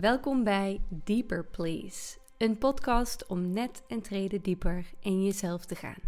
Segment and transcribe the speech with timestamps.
[0.00, 6.00] Welkom bij Deeper Please, een podcast om net een trede dieper in jezelf te gaan.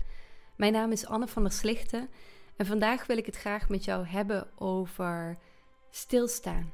[0.57, 2.09] Mijn naam is Anne van der Slichten
[2.57, 5.39] en vandaag wil ik het graag met jou hebben over
[5.91, 6.73] stilstaan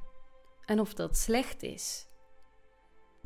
[0.65, 2.07] en of dat slecht is.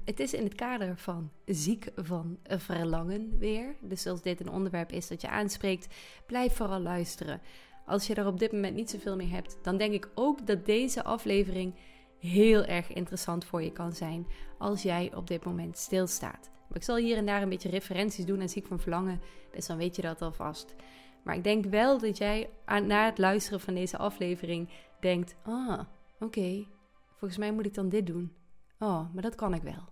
[0.04, 3.76] Het is in het kader van ziek van verlangen weer.
[3.80, 5.94] Dus als dit een onderwerp is dat je aanspreekt,
[6.26, 7.40] blijf vooral luisteren.
[7.86, 10.66] Als je er op dit moment niet zoveel meer hebt, dan denk ik ook dat
[10.66, 11.74] deze aflevering
[12.22, 14.26] heel erg interessant voor je kan zijn
[14.58, 16.50] als jij op dit moment stilstaat.
[16.72, 19.20] ik zal hier en daar een beetje referenties doen aan ziek van verlangen,
[19.52, 20.74] dus dan weet je dat alvast.
[21.22, 24.68] Maar ik denk wel dat jij na het luisteren van deze aflevering
[25.00, 25.80] denkt: ah,
[26.20, 26.66] oké,
[27.10, 28.32] volgens mij moet ik dan dit doen.
[28.78, 29.88] Oh, maar dat kan ik wel.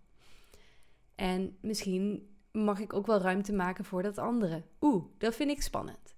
[1.15, 4.62] En misschien mag ik ook wel ruimte maken voor dat andere.
[4.81, 6.15] Oeh, dat vind ik spannend.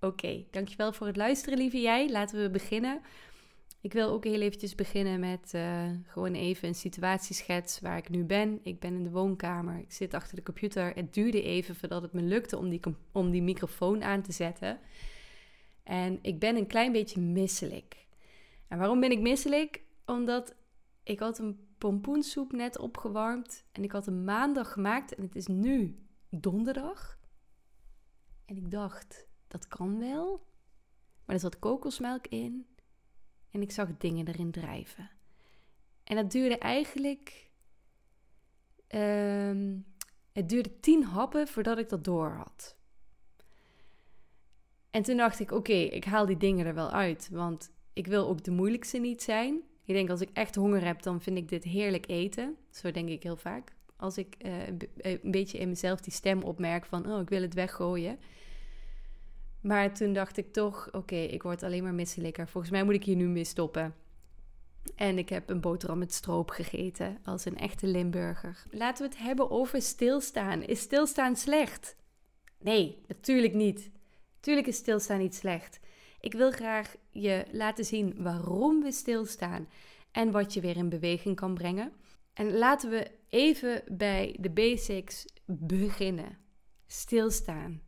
[0.00, 2.10] Oké, dankjewel voor het luisteren, lieve jij.
[2.10, 3.00] Laten we beginnen.
[3.84, 8.24] Ik wil ook heel eventjes beginnen met uh, gewoon even een situatieschets waar ik nu
[8.24, 8.60] ben.
[8.62, 10.94] Ik ben in de woonkamer, ik zit achter de computer.
[10.94, 12.80] Het duurde even voordat het me lukte om die,
[13.12, 14.80] om die microfoon aan te zetten.
[15.82, 18.06] En ik ben een klein beetje misselijk.
[18.68, 19.82] En waarom ben ik misselijk?
[20.06, 20.54] Omdat
[21.02, 25.46] ik had een pompoensoep net opgewarmd en ik had een maandag gemaakt en het is
[25.46, 25.98] nu
[26.30, 27.18] donderdag.
[28.44, 30.46] En ik dacht, dat kan wel.
[31.24, 32.66] Maar er zat kokosmelk in
[33.54, 35.10] en ik zag dingen erin drijven.
[36.04, 37.50] En dat duurde eigenlijk.
[38.86, 39.76] Ehm,
[40.32, 42.76] het duurde tien happen voordat ik dat door had.
[44.90, 47.28] En toen dacht ik: oké, ik haal die dingen er wel uit.
[47.32, 49.62] Want ik wil ook de moeilijkste niet zijn.
[49.84, 52.56] Ik denk als ik echt honger heb, dan vind ik dit heerlijk eten.
[52.70, 53.72] Zo denk ik heel vaak.
[53.96, 54.66] Als ik uh,
[54.96, 58.18] een beetje in mezelf die stem opmerk van: oh, ik wil het weggooien.
[59.64, 62.48] Maar toen dacht ik toch, oké, ik word alleen maar misselijker.
[62.48, 63.94] Volgens mij moet ik hier nu mee stoppen.
[64.96, 68.64] En ik heb een boterham met stroop gegeten als een echte Limburger.
[68.70, 70.62] Laten we het hebben over stilstaan.
[70.62, 71.96] Is stilstaan slecht?
[72.58, 73.90] Nee, natuurlijk niet.
[74.40, 75.80] Tuurlijk is stilstaan niet slecht.
[76.20, 79.68] Ik wil graag je laten zien waarom we stilstaan
[80.12, 81.92] en wat je weer in beweging kan brengen.
[82.32, 86.38] En laten we even bij de basics beginnen.
[86.86, 87.83] Stilstaan.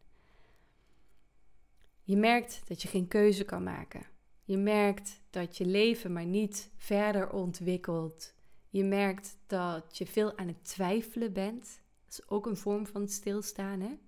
[2.07, 4.07] Je merkt dat je geen keuze kan maken.
[4.45, 8.35] Je merkt dat je leven maar niet verder ontwikkelt.
[8.71, 11.81] Je merkt dat je veel aan het twijfelen bent.
[12.05, 13.81] Dat is ook een vorm van stilstaan.
[13.81, 13.99] Hè?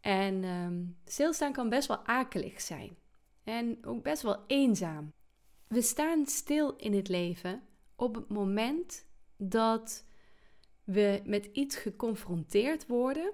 [0.00, 2.96] En um, stilstaan kan best wel akelig zijn.
[3.44, 5.12] En ook best wel eenzaam.
[5.66, 7.62] We staan stil in het leven
[7.96, 9.04] op het moment
[9.36, 10.04] dat
[10.84, 13.32] we met iets geconfronteerd worden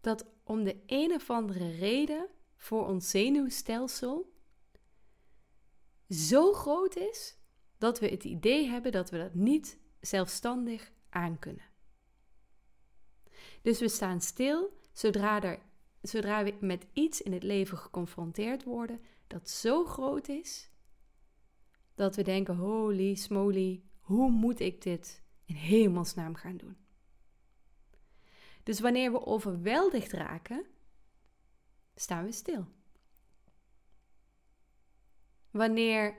[0.00, 4.32] dat om de een of andere reden voor ons zenuwstelsel
[6.08, 7.38] zo groot is
[7.78, 11.64] dat we het idee hebben dat we dat niet zelfstandig aankunnen.
[13.62, 15.62] Dus we staan stil zodra, er,
[16.02, 20.70] zodra we met iets in het leven geconfronteerd worden dat zo groot is
[21.94, 26.76] dat we denken: holy smoly, hoe moet ik dit in hemelsnaam gaan doen?
[28.64, 30.66] Dus wanneer we overweldigd raken,
[31.94, 32.66] staan we stil.
[35.50, 36.16] Wanneer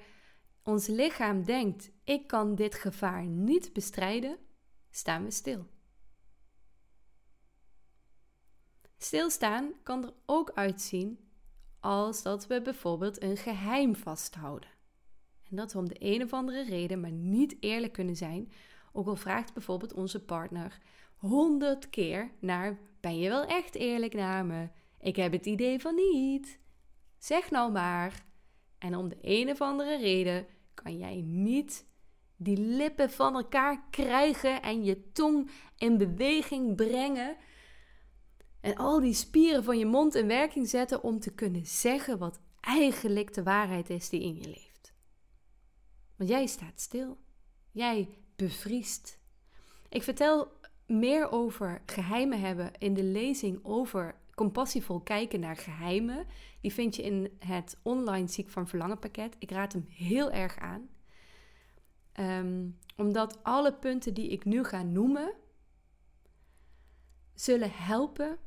[0.64, 4.38] ons lichaam denkt: ik kan dit gevaar niet bestrijden,
[4.90, 5.68] staan we stil.
[8.98, 11.20] Stilstaan kan er ook uitzien
[11.80, 14.70] als dat we bijvoorbeeld een geheim vasthouden.
[15.50, 18.52] En dat we om de een of andere reden maar niet eerlijk kunnen zijn,
[18.92, 20.82] ook al vraagt bijvoorbeeld onze partner
[21.26, 24.70] honderd keer naar: ben je wel echt eerlijk naar me?
[25.00, 26.60] Ik heb het idee van niet.
[27.18, 28.26] Zeg nou maar.
[28.78, 31.86] En om de een of andere reden kan jij niet
[32.38, 37.36] die lippen van elkaar krijgen en je tong in beweging brengen.
[38.62, 42.40] En al die spieren van je mond in werking zetten om te kunnen zeggen wat
[42.60, 44.94] eigenlijk de waarheid is die in je leeft.
[46.16, 47.18] Want jij staat stil.
[47.72, 49.20] Jij bevriest.
[49.90, 50.52] Ik vertel
[50.86, 56.26] meer over geheimen hebben in de lezing over compassievol kijken naar geheimen.
[56.62, 59.36] Die vind je in het online ziek van verlangen pakket.
[59.40, 60.90] Ik raad hem heel erg aan.
[62.12, 65.34] Ehm, omdat alle punten die ik nu ga noemen,
[67.34, 68.38] zullen helpen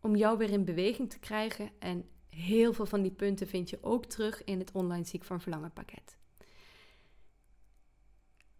[0.00, 1.70] om jou weer in beweging te krijgen.
[1.78, 5.40] En heel veel van die punten vind je ook terug in het online ziek van
[5.40, 6.16] verlangen pakket.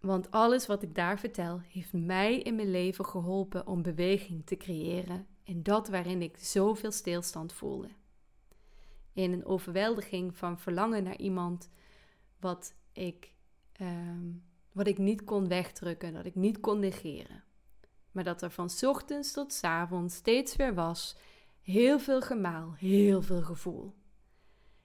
[0.02, 4.56] Want alles wat ik daar vertel, heeft mij in mijn leven geholpen om beweging te
[4.56, 7.88] creëren in dat waarin ik zoveel stilstand voelde.
[9.12, 11.69] In een overweldiging van verlangen naar iemand
[12.40, 13.32] wat ik,
[13.72, 14.31] ehm,
[14.72, 17.44] wat ik niet kon wegdrukken, dat ik niet kon negeren.
[18.12, 21.16] Maar dat er van ochtends tot avonds steeds weer was.
[21.60, 23.94] Heel veel gemaal, heel veel gevoel.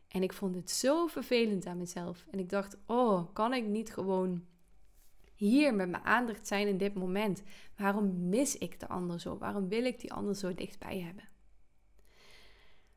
[0.07, 2.25] En ik vond het zo vervelend aan mezelf.
[2.31, 4.45] En ik dacht, oh, kan ik niet gewoon
[5.37, 7.43] hier met mijn aandacht zijn in dit moment?
[7.75, 9.37] Waarom mis ik de ander zo?
[9.37, 11.29] Waarom wil ik die ander zo dichtbij hebben?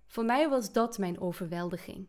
[0.06, 2.08] Voor mij was dat mijn overweldiging.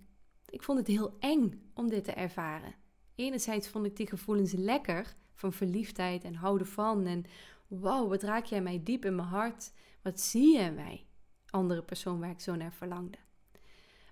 [0.49, 2.75] Ik vond het heel eng om dit te ervaren.
[3.15, 7.05] Enerzijds vond ik die gevoelens lekker van verliefdheid en houden van.
[7.05, 7.25] En
[7.67, 9.71] wow, wat raak jij mij diep in mijn hart.
[10.01, 11.05] Wat zie je in mij?
[11.49, 13.17] Andere persoon waar ik zo naar verlangde.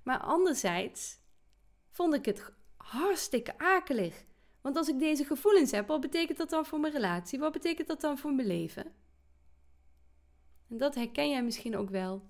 [0.03, 1.19] Maar anderzijds
[1.89, 4.25] vond ik het hartstikke akelig.
[4.61, 7.39] Want als ik deze gevoelens heb, wat betekent dat dan voor mijn relatie?
[7.39, 8.93] Wat betekent dat dan voor mijn leven?
[10.69, 12.29] En dat herken jij misschien ook wel.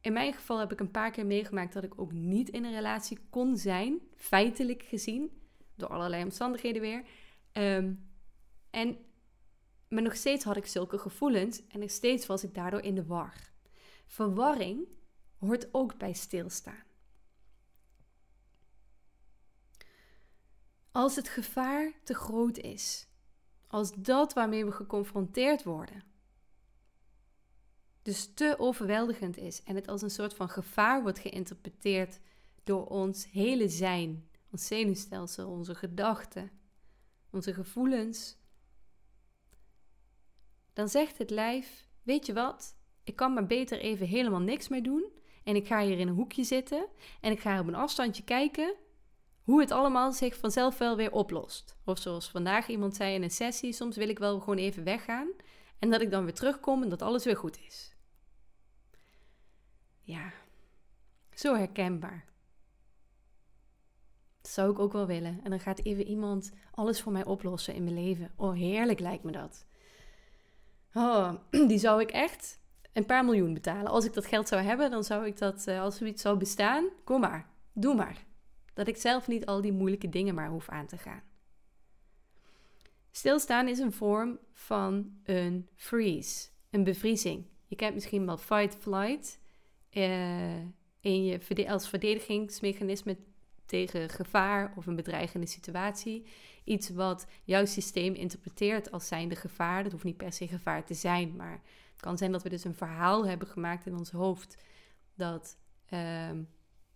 [0.00, 2.74] In mijn geval heb ik een paar keer meegemaakt dat ik ook niet in een
[2.74, 5.30] relatie kon zijn, feitelijk gezien,
[5.74, 7.04] door allerlei omstandigheden weer.
[7.52, 7.94] Ehm,
[8.70, 8.98] en
[9.92, 13.06] maar nog steeds had ik zulke gevoelens en nog steeds was ik daardoor in de
[13.06, 13.52] war.
[14.06, 14.88] Verwarring
[15.38, 16.84] hoort ook bij stilstaan.
[20.92, 23.06] Als het gevaar te groot is,
[23.66, 26.02] als dat waarmee we geconfronteerd worden,
[28.02, 32.20] dus te overweldigend is en het als een soort van gevaar wordt geïnterpreteerd
[32.64, 36.50] door ons hele zijn, ons zenuwstelsel, onze gedachten,
[37.30, 38.40] onze gevoelens,
[40.72, 42.76] dan zegt het lijf: Weet je wat?
[43.04, 45.04] Ik kan maar beter even helemaal niks meer doen.
[45.44, 46.86] En ik ga hier in een hoekje zitten.
[47.20, 48.74] En ik ga op een afstandje kijken
[49.42, 51.76] hoe het allemaal zich vanzelf wel weer oplost.
[51.84, 55.28] Of zoals vandaag iemand zei in een sessie: Soms wil ik wel gewoon even weggaan.
[55.78, 57.94] En dat ik dan weer terugkom en dat alles weer goed is.
[60.00, 60.32] Ja,
[61.34, 62.24] zo herkenbaar.
[64.40, 65.40] Dat zou ik ook wel willen.
[65.44, 68.32] En dan gaat even iemand alles voor mij oplossen in mijn leven.
[68.36, 69.66] Oh, heerlijk lijkt me dat.
[70.94, 71.32] Oh,
[71.68, 72.60] die zou ik echt
[72.92, 73.90] een paar miljoen betalen.
[73.90, 76.88] Als ik dat geld zou hebben, dan zou ik dat, uh, als zoiets zou bestaan,
[77.04, 78.24] kom maar, doe maar.
[78.74, 81.22] Dat ik zelf niet al die moeilijke dingen maar hoef aan te gaan.
[83.10, 87.46] Stilstaan is een vorm van een freeze, een bevriezing.
[87.66, 89.40] Je kent misschien wel fight-flight.
[89.90, 90.56] Uh,
[91.00, 93.16] in je, als verdedigingsmechanisme
[93.66, 96.26] tegen gevaar of een bedreigende situatie.
[96.64, 99.82] Iets wat jouw systeem interpreteert als zijnde gevaar.
[99.82, 101.60] Dat hoeft niet per se gevaar te zijn, maar
[101.92, 104.62] het kan zijn dat we dus een verhaal hebben gemaakt in ons hoofd
[105.14, 105.56] dat
[105.90, 106.30] uh,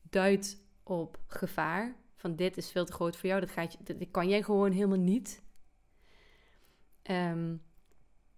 [0.03, 0.59] duidt
[0.89, 1.97] op gevaar.
[2.17, 4.73] Van dit is veel te groot voor jou, dat, gaat je, dat kan jij gewoon
[4.73, 5.43] helemaal niet.
[7.11, 7.63] Um,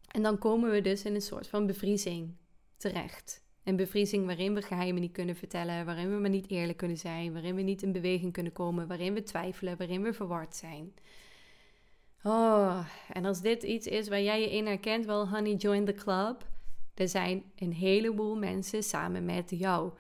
[0.09, 2.35] en dan komen we dus in een soort van bevriezing
[2.77, 3.43] terecht.
[3.65, 7.33] Een bevriezing waarin we geheimen niet kunnen vertellen, waarin we maar niet eerlijk kunnen zijn,
[7.33, 10.95] waarin we niet in beweging kunnen komen, waarin we twijfelen, waarin we verward zijn.
[12.23, 15.95] Oh, en als dit iets is waar jij je in herkent, wel, honey, join the
[15.95, 16.47] club.
[16.95, 19.93] Er zijn een heleboel mensen samen met jou.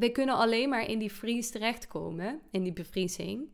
[0.00, 3.48] We kunnen alleen maar in die freeze terechtkomen, in die bevriezing,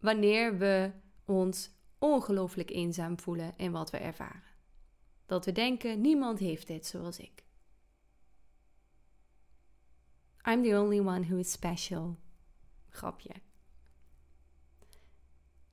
[0.00, 0.90] wanneer we
[1.24, 4.42] ons ongelooflijk eenzaam voelen in wat we ervaren.
[5.26, 7.44] Dat we denken, niemand heeft dit zoals ik.
[10.48, 12.16] I'm the only one who is special.
[12.88, 13.34] Grapje.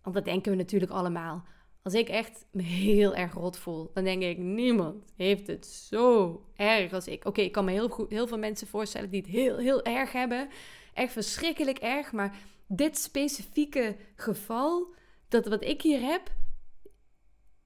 [0.02, 1.46] Want dat denken we natuurlijk allemaal.
[1.82, 6.42] Als ik echt me heel erg rot voel, dan denk ik, niemand heeft het zo
[6.56, 7.26] erg als ik.
[7.26, 10.12] Oké, ik kan me heel, goed, heel veel mensen voorstellen die het heel, heel erg
[10.12, 10.50] hebben.
[10.94, 12.12] Echt verschrikkelijk erg.
[12.12, 14.94] Maar dit specifieke geval,
[15.28, 16.32] dat wat ik hier heb,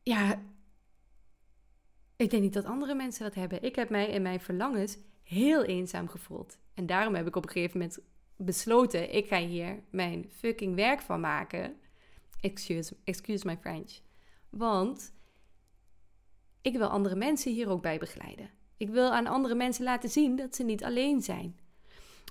[0.03, 0.41] ja,
[2.15, 3.63] ik denk niet dat andere mensen dat hebben.
[3.63, 6.57] Ik heb mij in mijn verlangens heel eenzaam gevoeld.
[6.73, 7.99] En daarom heb ik op een gegeven moment
[8.37, 11.75] besloten: ik ga hier mijn fucking werk van maken.
[12.43, 13.99] Excuse, excuse my French.
[14.49, 15.13] Want
[16.61, 18.49] ik wil andere mensen hier ook bij begeleiden.
[18.77, 21.59] Ik wil aan andere mensen laten zien dat ze niet alleen zijn.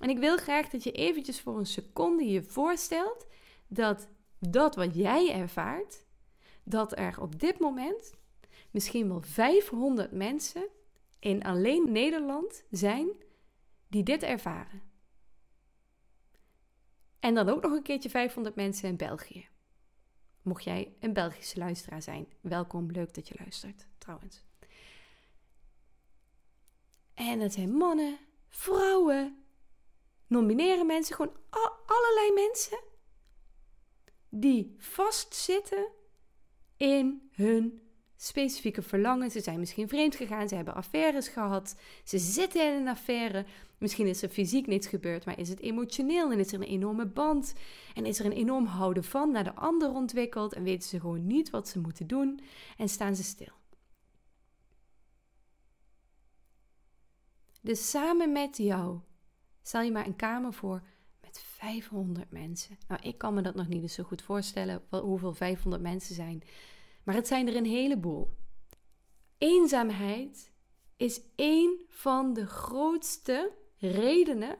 [0.00, 3.26] En ik wil graag dat je eventjes voor een seconde je voorstelt
[3.66, 6.04] dat dat wat jij ervaart,
[6.62, 8.14] dat er op dit moment
[8.70, 10.68] misschien wel 500 mensen
[11.18, 13.08] in alleen Nederland zijn
[13.88, 14.82] die dit ervaren.
[17.20, 19.50] En dan ook nog een keertje 500 mensen in België.
[20.42, 24.44] Mocht jij een Belgische luisteraar zijn, welkom, leuk dat je luistert, trouwens.
[27.14, 28.18] En het zijn mannen,
[28.48, 29.44] vrouwen,
[30.26, 31.36] nomineren mensen, gewoon
[31.86, 32.78] allerlei mensen
[34.28, 35.88] die vastzitten
[36.76, 37.82] in hun
[38.16, 39.30] specifieke verlangen.
[39.30, 43.46] Ze zijn misschien vreemd gegaan, ze hebben affaires gehad, ze zitten in een affaire.
[43.82, 47.06] Misschien is er fysiek niets gebeurd, maar is het emotioneel en is er een enorme
[47.06, 47.54] band
[47.94, 51.26] en is er een enorm houden van naar de ander ontwikkeld en weten ze gewoon
[51.26, 52.40] niet wat ze moeten doen
[52.76, 53.52] en staan ze stil.
[57.60, 59.00] Dus samen met jou
[59.62, 60.82] stel je maar een kamer voor
[61.20, 62.78] met 500 mensen.
[62.88, 66.42] Nou, ik kan me dat nog niet eens zo goed voorstellen hoeveel 500 mensen zijn.
[67.04, 68.30] Maar het zijn er een heleboel.
[69.38, 70.52] Eenzaamheid
[70.96, 74.58] is één van de grootste redenen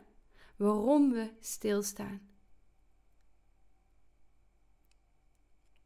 [0.57, 2.31] waarom we stilstaan.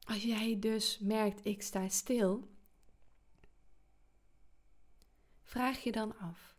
[0.00, 2.50] Als jij dus merkt, ik sta stil,
[5.42, 6.56] vraag je dan af,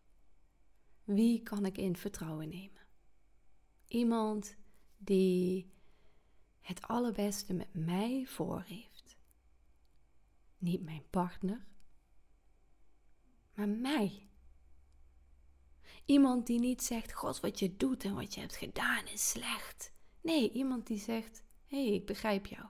[1.03, 2.85] wie kan ik in vertrouwen nemen?
[3.87, 4.55] Iemand
[4.97, 5.71] die
[6.59, 9.17] het allerbeste met mij voor heeft.
[10.57, 11.67] Niet mijn partner,
[13.53, 14.26] maar mij.
[16.07, 19.93] Iemand die niet zegt: God, wat je doet en wat je hebt gedaan is slecht.
[20.21, 22.65] Nee, iemand die zegt: Hé, hey, ik begrijp jou.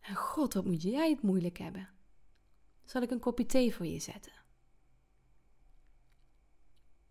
[0.00, 1.88] En God, wat moet jij het moeilijk hebben?
[2.84, 4.32] Zal ik een kopje thee voor je zetten?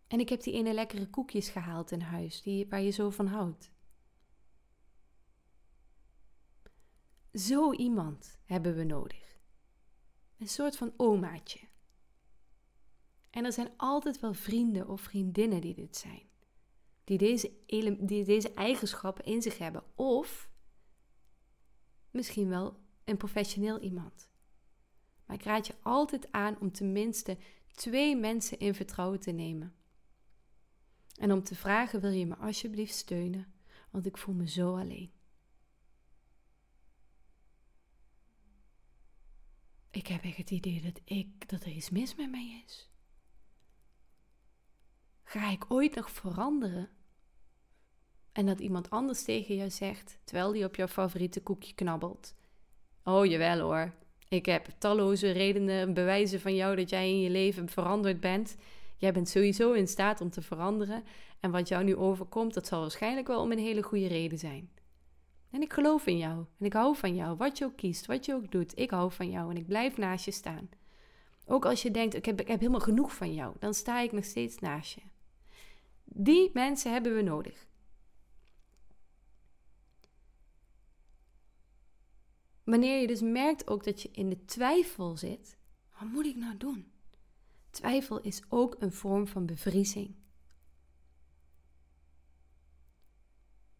[0.08, 3.28] En ik heb die ene lekkere koekjes gehaald in huis, die, waar je zo van
[3.28, 3.72] houdt.
[7.34, 9.40] Zo iemand hebben we nodig.
[10.38, 11.67] Een soort van omaatje.
[13.30, 16.22] En er zijn altijd wel vrienden of vriendinnen die dit zijn.
[17.04, 17.52] Die deze,
[18.00, 19.84] die deze eigenschappen in zich hebben.
[19.96, 20.50] Of
[22.12, 24.30] misschien wel een professioneel iemand.
[25.26, 27.38] Maar ik raad je altijd aan om tenminste
[27.72, 29.76] twee mensen in vertrouwen te nemen.
[31.20, 33.54] En om te vragen: wil je me alsjeblieft steunen?
[33.92, 35.12] Want ik voel me zo alleen.
[39.92, 42.90] Ik heb echt het idee dat, ik, dat er iets mis met mij is.
[45.30, 46.90] Ga ik ooit nog veranderen?
[48.32, 52.36] En dat iemand anders tegen jou zegt, terwijl die op jouw favoriete koekje knabbelt.
[53.04, 53.94] Oh, jawel hoor.
[54.30, 58.56] Ik heb talloze redenen, bewijzen van jou dat jij in je leven veranderd bent.
[58.98, 61.04] Jij bent sowieso in staat om te veranderen.
[61.40, 64.70] En wat jou nu overkomt, dat zal waarschijnlijk wel om een hele goede reden zijn.
[65.52, 66.46] En ik geloof in jou.
[66.60, 67.38] En ik hou van jou.
[67.38, 68.78] Wat je ook kiest, wat je ook doet.
[68.78, 70.70] Ik hou van jou en ik blijf naast je staan.
[71.46, 73.56] Ook als je denkt, ik heb, ik heb helemaal genoeg van jou.
[73.60, 75.02] Dan sta ik nog steeds naast je.
[76.10, 77.68] Die mensen hebben we nodig.
[82.64, 85.58] Wanneer je dus merkt ook dat je in de twijfel zit,
[86.00, 86.92] wat moet ik nou doen?
[87.70, 90.16] Twijfel is ook een vorm van bevriezing.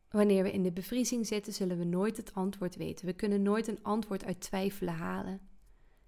[0.10, 3.06] Wanneer we in de bevriezing zitten, zullen we nooit het antwoord weten.
[3.06, 5.50] We kunnen nooit een antwoord uit twijfelen halen.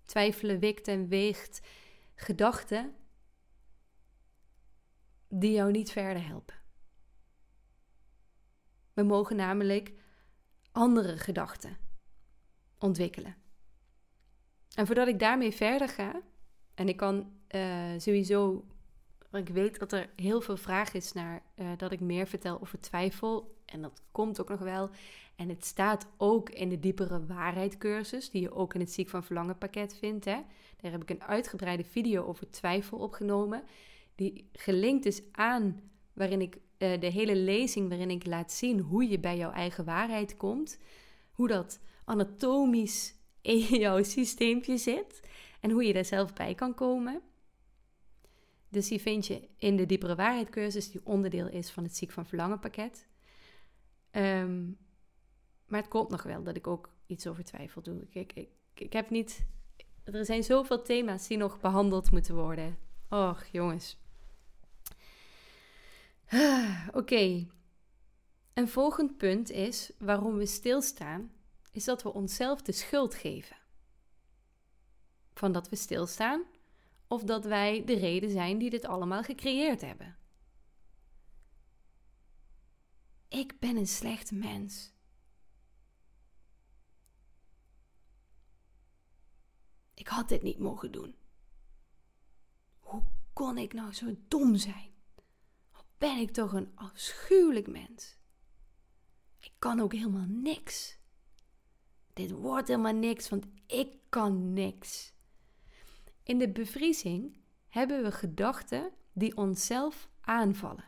[0.05, 1.61] Twijfelen wikt en weegt
[2.15, 2.93] gedachten
[5.29, 6.55] die jou niet verder helpen.
[8.93, 9.93] We mogen namelijk
[10.71, 11.77] andere gedachten
[12.79, 13.35] ontwikkelen.
[14.75, 16.21] En voordat ik daarmee verder ga,
[16.73, 18.65] en ik kan uh, sowieso
[19.31, 22.79] ik weet dat er heel veel vraag is naar uh, dat ik meer vertel over
[22.79, 23.57] twijfel.
[23.65, 24.89] En dat komt ook nog wel.
[25.35, 29.09] En het staat ook in de diepere waarheid cursus, die je ook in het ziek
[29.09, 30.25] van verlangen pakket vindt.
[30.25, 30.41] Hè?
[30.81, 33.63] Daar heb ik een uitgebreide video over twijfel opgenomen.
[34.19, 35.81] Die gelinkt is aan
[36.13, 39.85] waarin ik uh, de hele lezing waarin ik laat zien hoe je bij jouw eigen
[39.85, 40.79] waarheid komt.
[41.31, 45.21] Hoe dat anatomisch in jouw systeempje zit.
[45.59, 47.21] En hoe je daar zelf bij kan komen.
[48.69, 52.11] Dus die vind je in de diepere waarheid cursus, die onderdeel is van het ziek
[52.11, 53.07] van verlangen pakket.
[54.11, 54.65] Ehm,
[55.65, 58.07] maar het komt nog wel dat ik ook iets over twijfel doe.
[58.09, 59.45] Ik, ik, ik, heb niet.
[60.03, 62.77] Er zijn zoveel thema's die nog behandeld moeten worden.
[63.09, 63.97] Och, jongens.
[66.91, 67.47] Oké.
[68.53, 71.31] Een volgend punt is waarom we stilstaan,
[71.71, 73.57] is dat we onszelf de schuld geven.
[75.33, 76.43] Van dat we stilstaan
[77.07, 80.17] of dat wij de reden zijn die dit allemaal gecreëerd hebben.
[83.27, 84.93] Ik ben een slecht mens.
[89.93, 91.15] Ik had dit niet mogen doen.
[92.79, 94.88] Hoe kon ik nou zo dom zijn?
[95.99, 98.17] Ben ik toch een afschuwelijk mens?
[99.39, 100.97] Ik kan ook helemaal niks.
[102.13, 105.13] Dit wordt helemaal niks, want ik kan niks.
[106.23, 107.37] In de bevriezing
[107.67, 110.85] hebben we gedachten die onszelf aanvallen.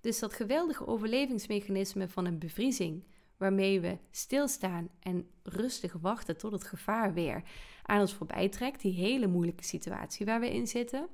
[0.00, 3.04] Dus dat geweldige overlevingsmechanisme van een bevriezing
[3.36, 7.42] waarmee we stilstaan en rustig wachten tot het gevaar weer
[7.82, 11.08] aan ons voorbij trekt, die hele moeilijke situatie waar we in zitten.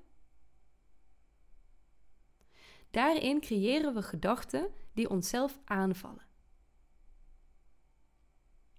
[2.95, 6.27] Daarin creëren we gedachten die onszelf aanvallen.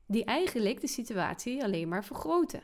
[0.06, 2.64] Die eigenlijk de situatie alleen maar vergroten.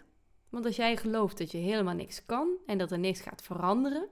[0.49, 4.09] Want als jij gelooft dat je helemaal niks kan en dat er niks gaat veranderen,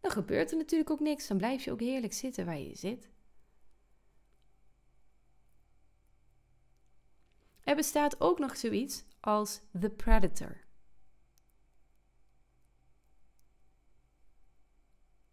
[0.00, 1.26] dan gebeurt er natuurlijk ook niks.
[1.26, 3.10] Dan blijf je ook heerlijk zitten waar je zit.
[7.60, 10.61] Er bestaat ook nog zoiets als the predator.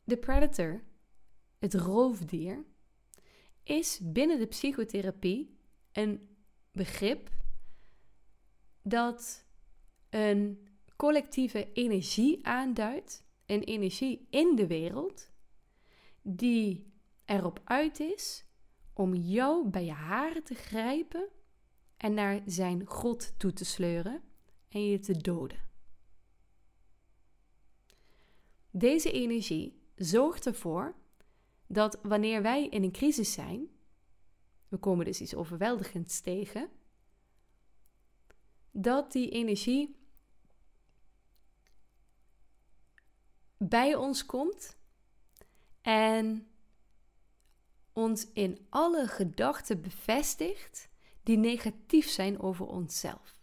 [0.10, 0.84] De predator,
[1.60, 2.66] het roofdier,
[3.64, 5.58] is binnen de psychotherapie
[5.92, 6.30] een
[6.72, 7.30] begrip
[8.82, 9.46] dat
[10.10, 15.32] een collectieve energie aanduidt, een energie in de wereld,
[16.22, 16.94] die
[17.26, 18.46] erop uit is
[18.94, 21.30] om jou bij je haren te grijpen
[21.98, 24.22] en naar zijn God toe te sleuren
[24.70, 25.68] en je te doden.
[28.72, 30.96] Deze energie zorgt ervoor
[31.68, 33.68] dat wanneer wij in een crisis zijn,
[34.68, 36.70] we komen dus iets overweldigends tegen,
[38.72, 39.96] dat die energie
[43.58, 44.78] bij ons komt
[45.82, 46.48] en
[47.94, 50.90] ons in alle gedachten bevestigt
[51.24, 53.40] die negatief zijn over onszelf.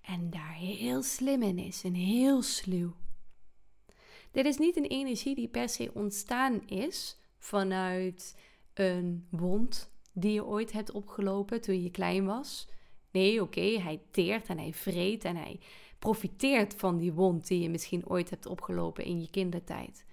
[0.00, 2.94] En daar heel slim in is en heel sluw.
[4.36, 8.36] Dit is niet een energie die per se ontstaan is vanuit
[8.74, 12.68] een wond die je ooit hebt opgelopen toen je klein was.
[13.10, 15.60] Nee, oké, hij teert en hij vreet en hij
[15.98, 20.04] profiteert van die wond die je misschien ooit hebt opgelopen in je kindertijd.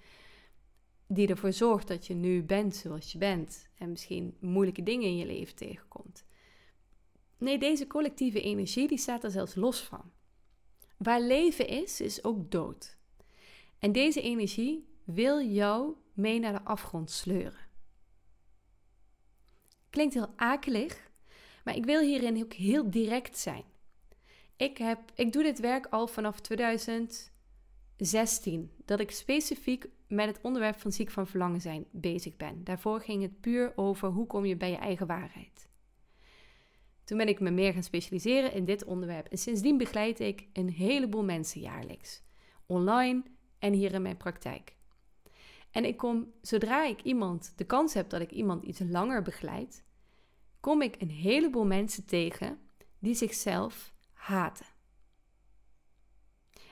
[1.06, 5.16] Die ervoor zorgt dat je nu bent zoals je bent en misschien moeilijke dingen in
[5.16, 6.24] je leven tegenkomt.
[7.38, 10.12] Nee, deze collectieve energie die staat er zelfs los van.
[10.96, 12.93] Waar leven is, is ook dood.
[13.84, 17.68] En deze energie wil jou mee naar de afgrond sleuren.
[19.90, 21.10] Klinkt heel akelig,
[21.64, 23.64] maar ik wil hierin ook heel direct zijn.
[24.56, 30.80] Ik, heb, ik doe dit werk al vanaf 2016, dat ik specifiek met het onderwerp
[30.80, 32.64] van ziek van verlangen zijn bezig ben.
[32.64, 35.68] Daarvoor ging het puur over hoe kom je bij je eigen waarheid.
[37.04, 40.70] Toen ben ik me meer gaan specialiseren in dit onderwerp en sindsdien begeleid ik een
[40.70, 42.22] heleboel mensen jaarlijks,
[42.66, 43.22] online
[43.64, 44.76] en hier in mijn praktijk.
[45.70, 49.84] En ik kom, zodra ik iemand de kans heb dat ik iemand iets langer begeleid,
[50.60, 52.58] kom ik een heleboel mensen tegen
[52.98, 54.66] die zichzelf haten.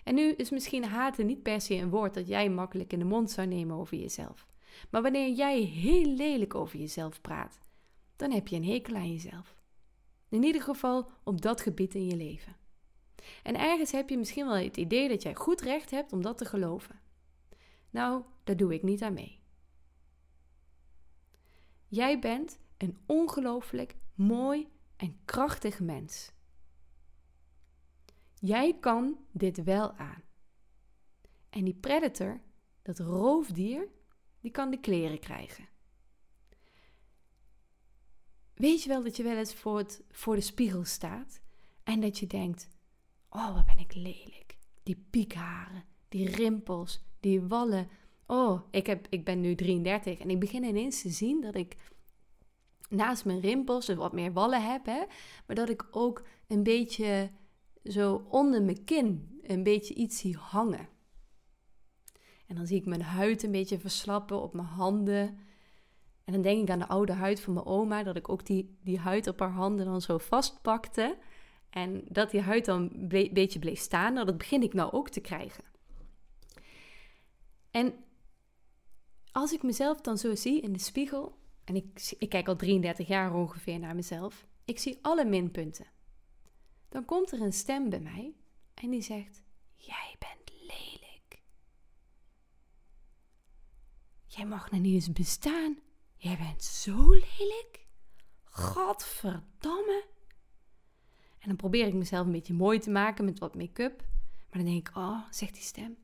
[0.05, 3.05] En nu is misschien haten niet per se een woord dat jij makkelijk in de
[3.05, 4.47] mond zou nemen over jezelf.
[4.91, 7.61] Maar wanneer jij heel lelijk over jezelf praat,
[8.17, 9.57] dan heb je een hekel aan jezelf.
[10.29, 12.57] In ieder geval op dat gebied in je leven.
[13.43, 16.39] En ergens heb je misschien wel het idee dat jij goed recht hebt om dat
[16.39, 17.01] te geloven.
[17.91, 19.41] Nou, daar doe ik niet aan mee.
[21.89, 26.33] Jij bent een ongelooflijk mooi en krachtig mens.
[28.35, 30.23] Jij kan dit wel aan.
[31.51, 32.41] En die predator,
[32.83, 33.89] dat roofdier,
[34.41, 35.69] die kan de kleren krijgen.
[38.55, 41.41] Weet je wel dat je wel eens voor, het, voor de spiegel staat
[41.83, 42.69] en dat je denkt:
[43.33, 44.57] Oh, wat ben ik lelijk.
[44.83, 47.89] Die piekharen, die rimpels, die wallen.
[48.27, 51.77] Oh, ik, heb, ik ben nu 33 en ik begin ineens te zien dat ik
[52.89, 55.03] naast mijn rimpels en wat meer wallen heb, hè,
[55.47, 57.31] maar dat ik ook een beetje
[57.85, 60.89] zo onder mijn kin een beetje iets zie hangen.
[62.47, 65.39] En dan zie ik mijn huid een beetje verslappen op mijn handen.
[66.25, 68.79] En dan denk ik aan de oude huid van mijn oma, dat ik ook die,
[68.83, 71.19] die huid op haar handen dan zo vastpakte.
[71.73, 74.15] En dat die huid dan een beetje bleef staan.
[74.15, 75.65] Dat begin ik nou ook te krijgen.
[77.71, 77.95] En
[79.33, 83.09] als ik mezelf dan zo zie in de spiegel, en ik, ik kijk al 33
[83.09, 85.87] jaar ongeveer naar mezelf, ik zie alle minpunten.
[86.89, 88.35] Dan komt er een stem bij mij
[88.75, 89.43] en die zegt:
[89.77, 91.43] Jij bent lelijk.
[94.27, 95.79] Jij mag nou niet eens bestaan.
[96.17, 97.87] Jij bent zo lelijk.
[98.45, 100.05] Godverdamme.
[101.43, 103.99] En dan probeer ik mezelf een beetje mooi te maken met wat make-up.
[104.51, 105.97] Maar dan denk ik, oh, zegt die stem,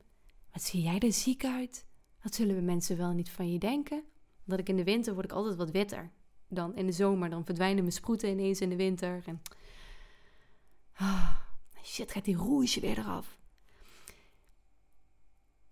[0.51, 1.85] wat zie jij er ziek uit?
[2.21, 4.03] Wat zullen we mensen wel niet van je denken?
[4.43, 6.11] Dat ik in de winter word ik altijd wat witter
[6.47, 7.29] dan in de zomer.
[7.29, 9.23] Dan verdwijnen mijn sproeten ineens in de winter.
[9.25, 9.41] En
[10.99, 11.35] oh,
[11.83, 13.39] shit, gaat die rouge weer eraf.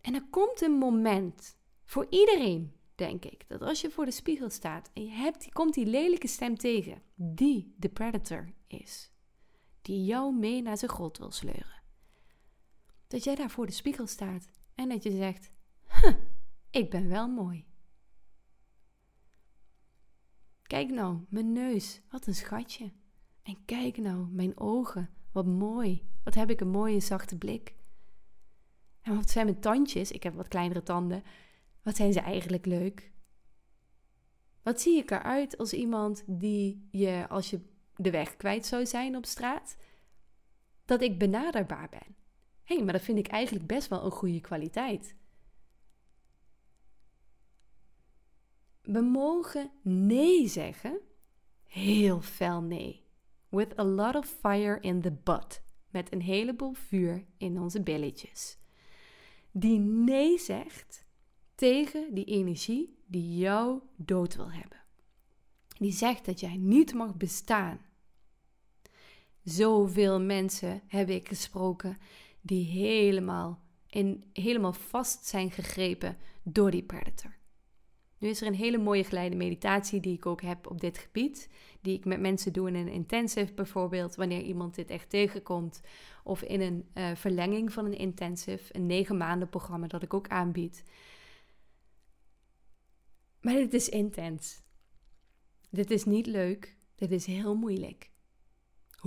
[0.02, 4.50] En er komt een moment voor iedereen denk ik, dat als je voor de spiegel
[4.50, 9.12] staat en je hebt, komt die lelijke stem tegen, die de predator is,
[9.88, 11.82] die jou mee naar zijn grot wil sleuren.
[13.08, 15.52] Dat jij daar voor de spiegel staat en dat je zegt:
[15.88, 16.16] huh,
[16.70, 17.66] Ik ben wel mooi.
[20.64, 22.92] Kijk nou, mijn neus, wat een schatje.
[23.44, 26.10] En kijk nou, mijn ogen, wat mooi.
[26.24, 27.76] Wat heb ik een mooie zachte blik.
[29.02, 30.12] En wat zijn mijn tandjes?
[30.12, 31.24] Ik heb wat kleinere tanden.
[31.82, 33.12] Wat zijn ze eigenlijk leuk?
[34.62, 37.60] Wat zie ik eruit als iemand die je, als je
[37.98, 39.78] de weg kwijt zou zijn op straat,
[40.86, 42.16] dat ik benaderbaar ben?
[42.64, 45.16] Hé, hey, maar dat vind ik eigenlijk best wel een goede kwaliteit.
[48.82, 51.00] We mogen nee zeggen.
[51.64, 53.06] Heel fel nee.
[53.50, 55.64] With a lot of fire in the butt.
[55.90, 58.58] Met een heleboel vuur in onze billetjes.
[59.52, 61.06] Die nee zegt
[61.56, 64.78] tegen die energie die jou dood wil hebben.
[65.78, 67.80] Die zegt dat jij niet mag bestaan.
[69.48, 71.98] Zoveel mensen heb ik gesproken
[72.42, 77.38] die helemaal, in, helemaal vast zijn gegrepen door die predator.
[78.18, 81.50] Nu is er een hele mooie geleide meditatie die ik ook heb op dit gebied.
[81.82, 85.82] Die ik met mensen doe in een intensive bijvoorbeeld, wanneer iemand dit echt tegenkomt.
[86.24, 90.28] Of in een uh, verlenging van een intensive, een negen maanden programma dat ik ook
[90.28, 90.84] aanbied.
[93.42, 94.62] Maar dit is intens.
[95.70, 96.78] Dit is niet leuk.
[96.96, 98.16] Dit is heel moeilijk.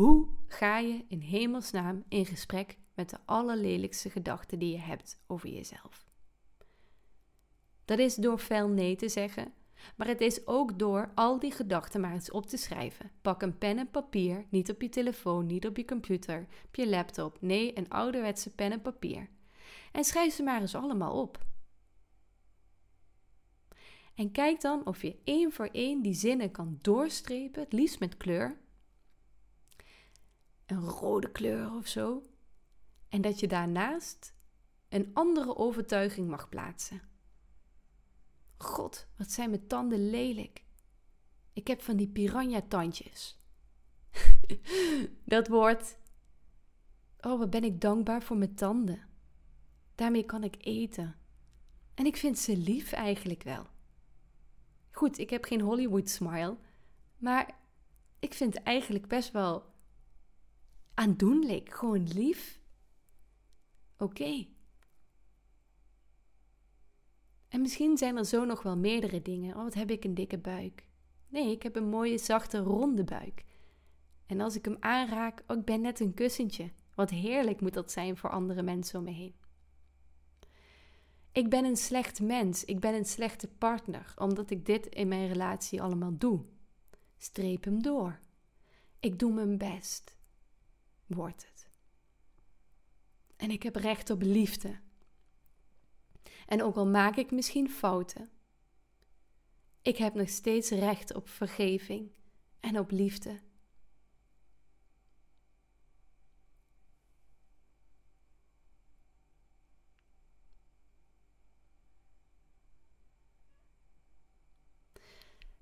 [0.01, 5.49] Hoe ga je in hemelsnaam in gesprek met de allerlelijkste gedachten die je hebt over
[5.49, 6.07] jezelf?
[7.85, 9.53] Dat is door fel nee te zeggen,
[9.97, 13.11] maar het is ook door al die gedachten maar eens op te schrijven.
[13.23, 16.89] Pak een pen en papier, niet op je telefoon, niet op je computer, op je
[16.89, 17.37] laptop.
[17.41, 19.29] Nee, een ouderwetse pen en papier.
[19.93, 21.47] En schrijf ze maar eens allemaal op.
[24.15, 28.17] En kijk dan of je één voor één die zinnen kan doorstrepen, het liefst met
[28.17, 28.59] kleur.
[30.71, 32.23] Een rode kleur of zo.
[33.09, 34.35] En dat je daarnaast
[34.89, 37.03] een andere overtuiging mag plaatsen.
[38.57, 40.65] God, wat zijn mijn tanden lelijk.
[41.53, 43.41] Ik heb van die piranha-tandjes.
[45.25, 45.97] dat woord.
[47.21, 49.09] Oh, wat ben ik dankbaar voor mijn tanden.
[49.95, 51.17] Daarmee kan ik eten.
[51.95, 53.67] En ik vind ze lief eigenlijk wel.
[54.91, 56.57] Goed, ik heb geen Hollywood smile,
[57.17, 57.59] maar
[58.19, 59.70] ik vind eigenlijk best wel
[60.95, 62.61] aandoenlijk, gewoon lief.
[63.99, 64.47] Oké.
[67.49, 69.57] En misschien zijn er zo nog wel meerdere dingen.
[69.57, 70.87] Oh, wat heb ik een dikke buik?
[71.29, 73.45] Nee, ik heb een mooie, zachte, ronde buik.
[74.27, 76.71] En als ik hem aanraak, oh, ik ben net een kussentje.
[76.95, 79.35] Wat heerlijk moet dat zijn voor andere mensen om me heen.
[81.33, 85.29] Ik ben een slecht mens, ik ben een slechte partner, omdat ik dit in mijn
[85.29, 86.45] relatie allemaal doe.
[87.17, 88.21] Streep hem door.
[89.01, 90.17] Ik doe mijn best.
[91.11, 91.69] Wordt het.
[93.37, 94.81] En ik heb recht op liefde.
[96.47, 98.31] En ook al maak ik misschien fouten,
[99.83, 102.11] ik heb nog steeds recht op vergeving
[102.61, 103.41] en op liefde.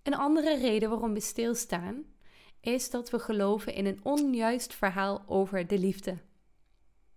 [0.03, 2.05] Een andere reden waarom we stilstaan
[2.61, 6.18] is dat we geloven in een onjuist verhaal over de liefde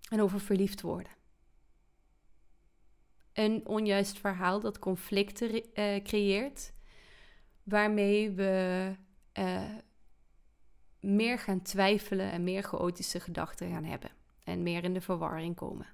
[0.09, 1.19] en over verliefd worden
[3.33, 6.73] een onjuist verhaal dat conflicten uh, creëert,
[7.63, 8.95] waarmee we
[9.39, 9.75] uh,
[10.99, 14.11] meer gaan twijfelen en meer chaotische gedachten gaan hebben
[14.43, 15.87] en meer in de verwarring komen.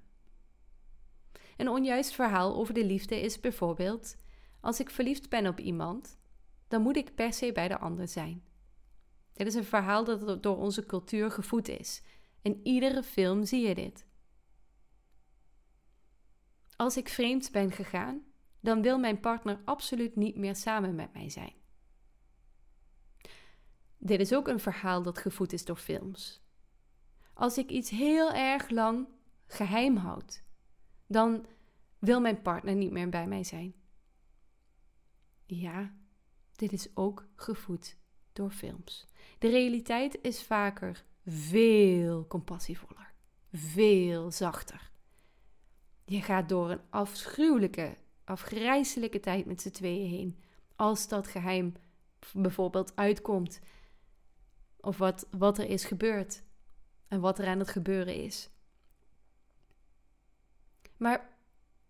[1.57, 4.15] Een onjuist verhaal over de liefde is bijvoorbeeld:
[4.59, 6.17] als ik verliefd ben op iemand,
[6.67, 8.43] dan moet ik per se bij de ander zijn.
[9.37, 12.01] Dit is een verhaal dat door onze cultuur gevoed is.
[12.41, 14.05] In iedere film zie je dit.
[16.75, 18.25] Als ik vreemd ben gegaan,
[18.59, 21.53] dan wil mijn partner absoluut niet meer samen met mij zijn.
[23.97, 26.41] Dit is ook een verhaal dat gevoed is door films.
[27.33, 29.07] Als ik iets heel erg lang
[29.47, 30.43] geheim houd,
[31.07, 31.45] dan
[31.99, 33.75] wil mijn partner niet meer bij mij zijn.
[35.45, 35.95] Ja,
[36.55, 37.97] dit is ook gevoed
[38.37, 39.05] door films.
[39.39, 43.13] De realiteit is vaker veel compassievoller,
[43.51, 44.91] veel zachter.
[46.05, 50.39] Je gaat door een afschuwelijke, afgrijzelijke tijd met z'n tweeën heen.
[50.75, 51.73] Als dat geheim
[52.33, 53.59] bijvoorbeeld uitkomt.
[54.79, 56.43] Of wat, wat er is gebeurd.
[57.07, 58.49] En wat er aan het gebeuren is.
[60.97, 61.37] Maar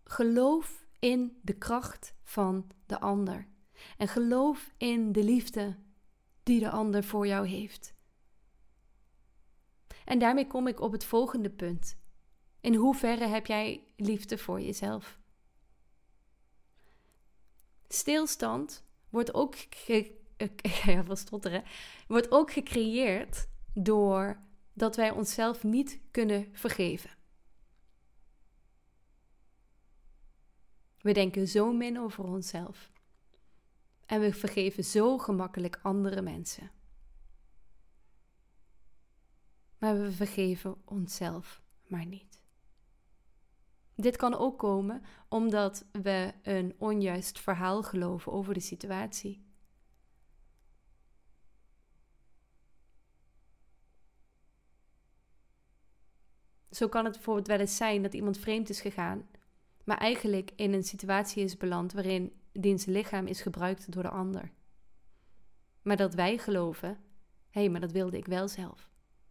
[0.04, 3.46] geloof in de kracht van de ander.
[3.96, 5.76] En geloof in de liefde
[6.48, 7.94] die de ander voor jou heeft.
[10.04, 11.96] En daarmee kom ik op het volgende punt.
[12.60, 15.18] In hoeverre heb jij liefde voor jezelf?
[17.88, 19.56] Stilstand wordt ook,
[20.84, 21.04] ja,
[22.06, 27.10] wordt ook gecreëerd door dat wij onszelf niet kunnen vergeven.
[31.00, 32.90] We denken zo min over onszelf.
[34.08, 36.70] En we vergeven zo gemakkelijk andere mensen.
[39.78, 42.42] Maar we vergeven onszelf maar niet.
[43.94, 49.46] Dit kan ook komen omdat we een onjuist verhaal geloven over de situatie.
[56.70, 59.28] Zo kan het bijvoorbeeld wel eens zijn dat iemand vreemd is gegaan,
[59.84, 64.52] maar eigenlijk in een situatie is beland waarin diens lichaam is gebruikt door de ander.
[65.82, 66.88] Maar dat wij geloven,
[67.50, 68.90] hé, hey, maar dat wilde ik wel zelf.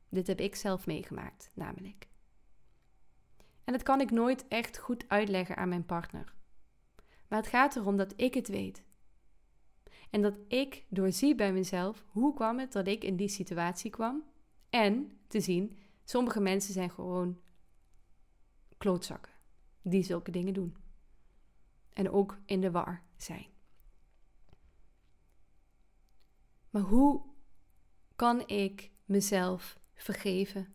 [0.09, 2.07] Dit heb ik zelf meegemaakt, namelijk.
[3.63, 6.33] En dat kan ik nooit echt goed uitleggen aan mijn partner.
[7.27, 8.83] Maar het gaat erom dat ik het weet.
[10.09, 14.23] En dat ik doorzie bij mezelf hoe kwam het dat ik in die situatie kwam.
[14.69, 17.39] En te zien, sommige mensen zijn gewoon
[18.77, 19.31] klootzakken
[19.81, 20.75] die zulke dingen doen.
[21.93, 23.47] En ook in de war zijn.
[26.69, 27.21] Maar hoe
[28.15, 30.73] kan ik mezelf vergeven?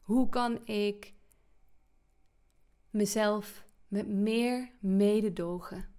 [0.00, 1.14] Hoe kan ik
[2.90, 5.94] mezelf met meer mededogen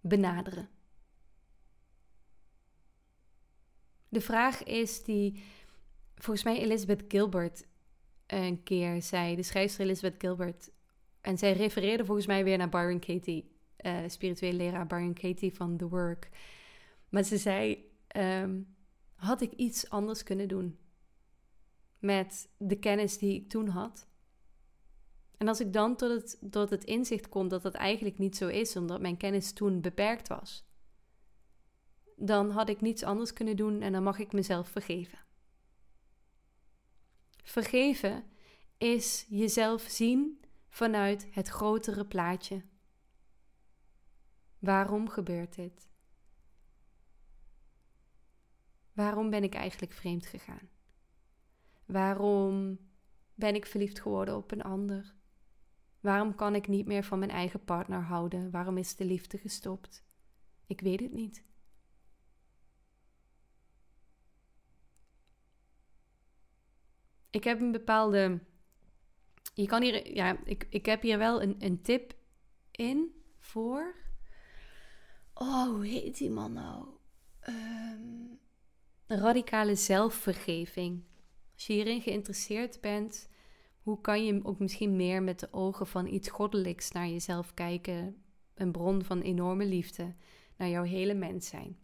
[0.00, 0.68] benaderen?
[4.08, 5.42] De vraag is die
[6.14, 7.66] volgens mij Elizabeth Gilbert
[8.26, 10.70] een keer zei, de schrijfster Elizabeth Gilbert.
[11.28, 15.76] En zij refereerde volgens mij weer naar Byron Katie, uh, spirituele leraar Byron Katie van
[15.76, 16.28] The Work.
[17.08, 18.60] Maar ze zei: ehm,
[19.14, 20.78] Had ik iets anders kunnen doen
[21.98, 24.08] met de kennis die ik toen had?
[25.36, 28.48] En als ik dan tot het, tot het inzicht kom dat dat eigenlijk niet zo
[28.48, 30.64] is, omdat mijn kennis toen beperkt was,
[32.16, 35.18] dan had ik niets anders kunnen doen en dan mag ik mezelf vergeven.
[37.44, 38.24] Vergeven
[38.78, 40.38] is jezelf zien
[40.78, 42.62] vanuit het grotere plaatje.
[44.58, 45.88] Waarom gebeurt dit?
[48.92, 50.68] Waarom ben ik eigenlijk vreemd gegaan?
[51.86, 52.78] Waarom
[53.34, 55.14] ben ik verliefd geworden op een ander?
[56.00, 58.50] Waarom kan ik niet meer van mijn eigen partner houden?
[58.50, 60.04] Waarom is de liefde gestopt?
[60.66, 61.44] Ik weet het niet.
[67.30, 68.40] Ik heb een bepaalde.
[69.58, 70.14] Je kan hier.
[70.14, 72.14] Ja, ik, ik heb hier wel een, een tip
[72.70, 73.94] in voor.
[75.34, 76.86] Oh, hoe heet die man nou?
[77.48, 78.38] Um,
[79.06, 81.04] radicale zelfvergeving.
[81.54, 83.28] Als je hierin geïnteresseerd bent,
[83.82, 88.22] hoe kan je ook misschien meer met de ogen van iets goddelijks naar jezelf kijken?
[88.54, 90.14] Een bron van enorme liefde
[90.56, 91.78] naar jouw hele mens zijn.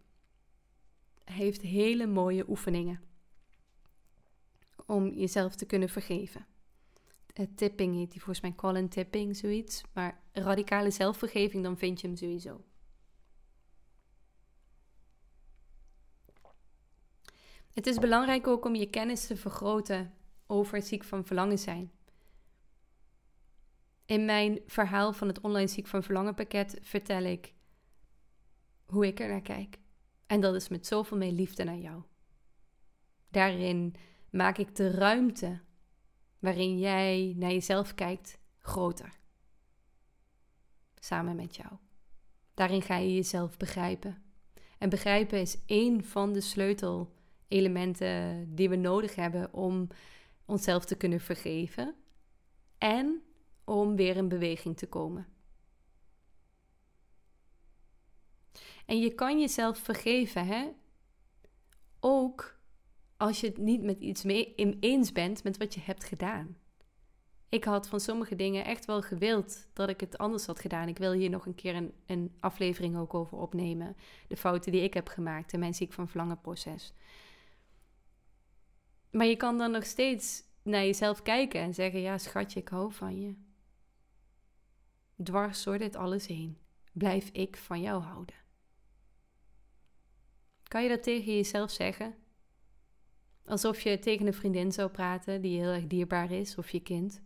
[1.24, 3.00] Hij heeft hele mooie oefeningen
[4.86, 6.46] om jezelf te kunnen vergeven.
[7.34, 9.82] Het tipping heet die volgens mij Colin Tipping, zoiets.
[9.92, 12.64] Maar radicale zelfvergeving, dan vind je hem sowieso.
[17.72, 20.14] Het is belangrijk ook om je kennis te vergroten
[20.46, 21.92] over ziek van verlangen zijn.
[24.04, 27.54] In mijn verhaal van het online ziek van verlangen pakket vertel ik
[28.84, 29.78] hoe ik er naar kijk.
[30.26, 32.02] En dat is met zoveel meer liefde naar jou.
[33.28, 33.94] Daarin
[34.30, 35.60] maak ik de ruimte
[36.44, 39.18] waarin jij naar jezelf kijkt groter.
[40.94, 41.72] Samen met jou.
[42.54, 44.22] Daarin ga je jezelf begrijpen.
[44.78, 49.88] En begrijpen is één van de sleutelelementen die we nodig hebben om
[50.44, 51.94] onszelf te kunnen vergeven
[52.78, 53.22] en
[53.64, 55.26] om weer in beweging te komen.
[58.86, 60.68] En je kan jezelf vergeven, hè?
[62.00, 62.58] Ook
[63.24, 66.56] als je het niet met iets mee eens bent met wat je hebt gedaan.
[67.48, 70.88] Ik had van sommige dingen echt wel gewild dat ik het anders had gedaan.
[70.88, 73.96] Ik wil hier nog een keer een, een aflevering ook over opnemen.
[74.28, 76.92] De fouten die ik heb gemaakt in mijn ziek van verlangen proces.
[79.10, 82.92] Maar je kan dan nog steeds naar jezelf kijken en zeggen: Ja, schatje, ik hou
[82.92, 83.34] van je.
[85.22, 86.58] Dwars door dit alles heen
[86.92, 88.36] blijf ik van jou houden.
[90.62, 92.23] Kan je dat tegen jezelf zeggen?
[93.46, 97.22] Alsof je tegen een vriendin zou praten die heel erg dierbaar is, of je kind.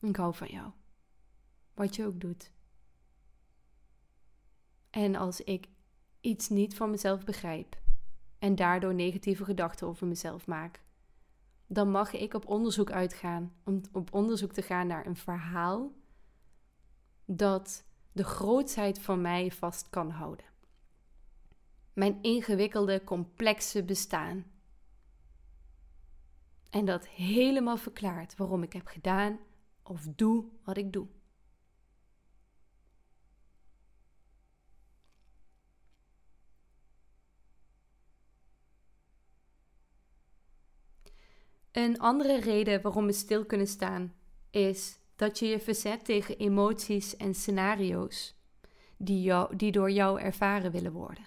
[0.00, 0.70] Ik hou van jou.
[1.74, 2.52] Wat je ook doet.
[4.90, 5.68] En als ik
[6.20, 7.76] iets niet van mezelf begrijp
[8.38, 10.80] en daardoor negatieve gedachten over mezelf maak,
[11.66, 15.92] dan mag ik op onderzoek uitgaan, om op onderzoek te gaan naar een verhaal
[17.24, 20.46] dat de grootheid van mij vast kan houden.
[21.92, 24.44] Mijn ingewikkelde, complexe bestaan.
[26.70, 29.38] En dat helemaal verklaart waarom ik heb gedaan
[29.82, 31.06] of doe wat ik doe.
[41.72, 44.14] Een andere reden waarom we stil kunnen staan
[44.50, 48.34] is dat je je verzet tegen emoties en scenario's
[48.96, 51.26] die, jou, die door jou ervaren willen worden.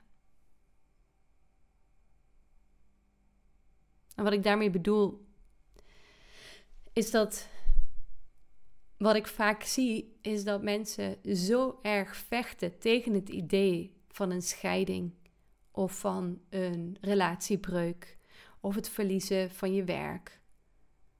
[4.15, 5.27] En wat ik daarmee bedoel,
[6.99, 7.47] is dat
[8.97, 14.41] wat ik vaak zie, is dat mensen zo erg vechten tegen het idee van een
[14.41, 15.13] scheiding
[15.71, 18.17] of van een relatiebreuk
[18.59, 20.39] of het verliezen van je werk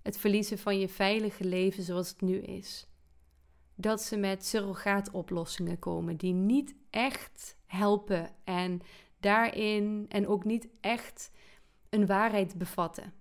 [0.01, 2.87] het verliezen van je veilige leven zoals het nu is.
[3.75, 8.81] Dat ze met surrogaatoplossingen komen die niet echt helpen en
[9.19, 11.31] daarin en ook niet echt
[11.89, 13.13] een waarheid bevatten,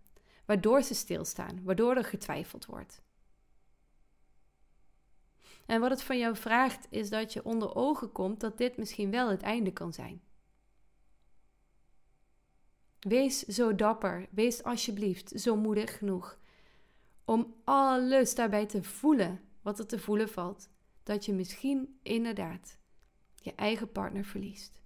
[0.49, 3.03] waardoor ze stilstaan, waardoor er getwijfeld wordt.
[5.67, 9.11] En wat het van jou vraagt is dat je onder ogen komt dat dit misschien
[9.11, 10.23] wel het einde kan zijn.
[12.99, 16.39] Wees zo dapper, wees alsjeblieft zo moedig genoeg
[17.25, 20.69] om alles daarbij te voelen wat er te voelen valt.
[21.03, 22.79] Dat je misschien inderdaad
[23.35, 24.81] je eigen partner verliest.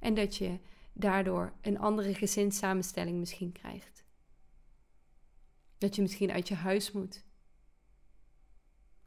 [0.00, 0.58] En dat je
[0.94, 4.04] daardoor een andere gezinssamenstelling misschien krijgt.
[5.78, 7.24] Dat je misschien uit je huis moet.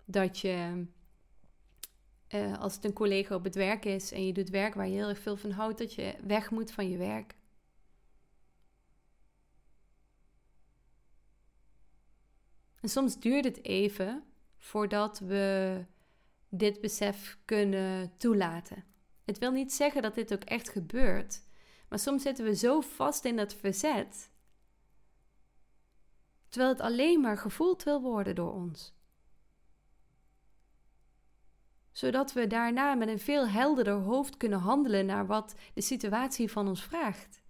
[0.05, 0.85] Dat je,
[2.29, 4.95] uh, als het een collega op het werk is en je doet werk waar je
[4.95, 7.35] heel erg veel van houdt, dat je weg moet van je werk.
[12.79, 14.23] En soms duurt het even
[14.57, 15.85] voordat we
[16.49, 18.83] dit besef kunnen toelaten.
[19.25, 21.46] Het wil niet zeggen dat dit ook echt gebeurt,
[21.89, 24.31] maar soms zitten we zo vast in dat verzet,
[26.47, 28.95] terwijl het alleen maar gevoeld wil worden door ons.
[31.91, 36.67] Zodat we daarna met een veel helderder hoofd kunnen handelen naar wat de situatie van
[36.67, 37.41] ons vraagt.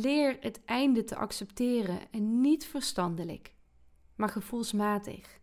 [0.00, 3.54] Leer het einde te accepteren en niet verstandelijk,
[4.14, 5.40] maar gevoelsmatig.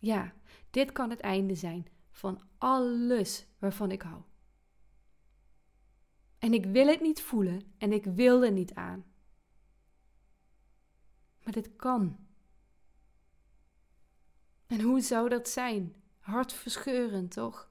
[0.00, 0.34] Ja,
[0.70, 4.22] dit kan het einde zijn van alles waarvan ik hou.
[6.38, 9.04] En ik wil het niet voelen en ik wil er niet aan.
[11.42, 12.16] Maar dit kan.
[14.66, 15.94] En hoe zou dat zijn?
[16.18, 17.70] Hartverscheurend, toch?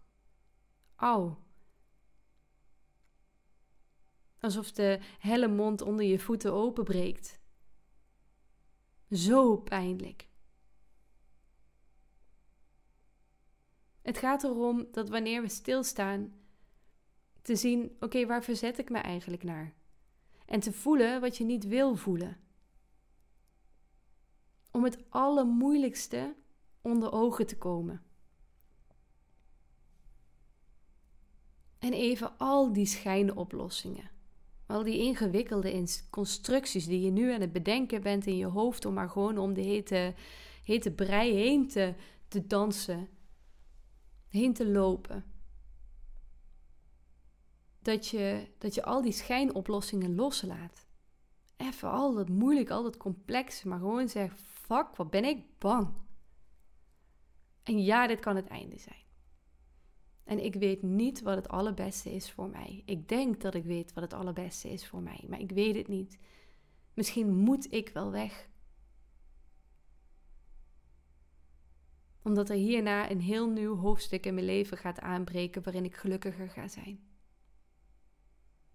[0.95, 1.44] Au.
[4.45, 7.39] Alsof de helle mond onder je voeten openbreekt.
[9.11, 10.27] Zo pijnlijk.
[14.01, 16.33] Het gaat erom dat wanneer we stilstaan,
[17.41, 19.73] te zien: oké, waar verzet ik me eigenlijk naar?
[20.45, 22.37] En te voelen wat je niet wil voelen.
[24.71, 26.35] Om het allermoeilijkste
[26.81, 28.03] onder ogen te komen.
[31.79, 34.13] En even al die schijnoplossingen
[34.67, 38.93] al die ingewikkelde constructies die je nu aan het bedenken bent in je hoofd om
[38.93, 40.13] maar gewoon om de hete,
[40.63, 41.93] hete brei heen te,
[42.27, 43.09] te dansen,
[44.27, 45.25] heen te lopen.
[47.81, 50.87] Dat je, dat je al die schijnoplossingen loslaat.
[51.57, 55.93] Even al dat moeilijk, al dat complex, maar gewoon zeg: fuck, wat ben ik bang.
[57.63, 59.04] En ja, dit kan het einde zijn.
[60.25, 62.81] En ik weet niet wat het allerbeste is voor mij.
[62.85, 65.87] Ik denk dat ik weet wat het allerbeste is voor mij, maar ik weet het
[65.87, 66.19] niet.
[66.93, 68.49] Misschien moet ik wel weg.
[72.21, 76.49] Omdat er hierna een heel nieuw hoofdstuk in mijn leven gaat aanbreken waarin ik gelukkiger
[76.49, 76.99] ga zijn.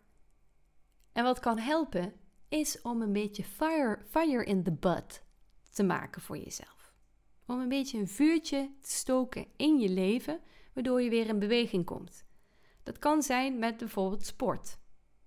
[1.12, 2.14] En wat kan helpen,
[2.48, 5.24] is om een beetje fire, fire in the butt
[5.72, 6.94] te maken voor jezelf.
[7.46, 10.40] Om een beetje een vuurtje te stoken in je leven,
[10.74, 12.26] waardoor je weer in beweging komt.
[12.84, 14.80] Dat kan zijn met bijvoorbeeld sport.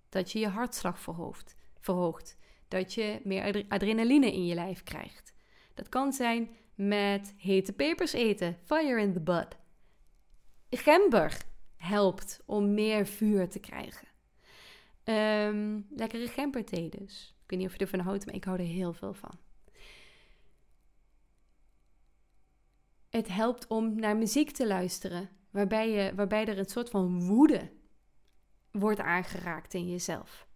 [0.08, 2.36] Dat je je hartslag verhoogt, verhoogt.
[2.68, 5.32] Dat je meer adrenaline in je lijf krijgt.
[5.74, 8.58] Dat kan zijn met hete pepers eten.
[8.64, 9.56] Fire in the butt.
[10.70, 11.36] Gember
[11.76, 14.08] helpt om meer vuur te krijgen.
[15.04, 17.36] Um, lekkere gemberthee dus.
[17.42, 19.38] Ik weet niet of je ervan houdt, maar ik hou er heel veel van.
[23.08, 27.70] Het helpt om naar muziek te luisteren, waarbij, je, waarbij er een soort van woede
[28.70, 30.46] wordt aangeraakt in jezelf.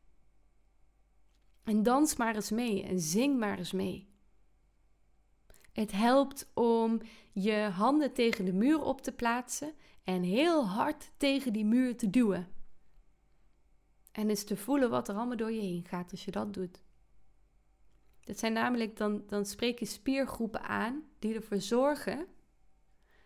[1.65, 4.06] En dans maar eens mee en zing maar eens mee.
[5.77, 7.01] Het helpt om
[7.33, 9.75] je handen tegen de muur op te plaatsen
[10.05, 12.49] en heel hard tegen die muur te duwen.
[14.13, 16.83] En eens te voelen wat er allemaal door je heen gaat als je dat doet.
[18.21, 22.27] Dat zijn namelijk, dan, dan spreek je spiergroepen aan die ervoor zorgen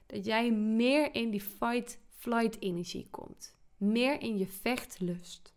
[0.07, 3.57] dat jij meer in die fight-flight energie komt.
[3.77, 5.55] Meer in je vechtlust.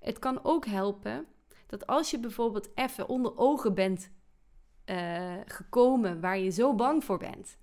[0.00, 1.26] Het kan ook helpen
[1.66, 4.14] dat als je bijvoorbeeld even onder ogen bent
[4.86, 7.58] uh, gekomen waar je zo bang voor bent.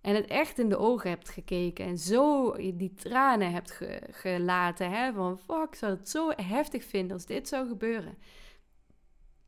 [0.00, 3.80] En het echt in de ogen hebt gekeken en zo die tranen hebt
[4.10, 4.90] gelaten.
[4.90, 8.18] Hè, van fuck, ik zou het zo heftig vinden als dit zou gebeuren.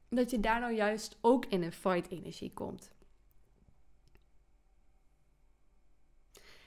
[0.08, 2.94] Dat je daar nou juist ook in een fight energie komt.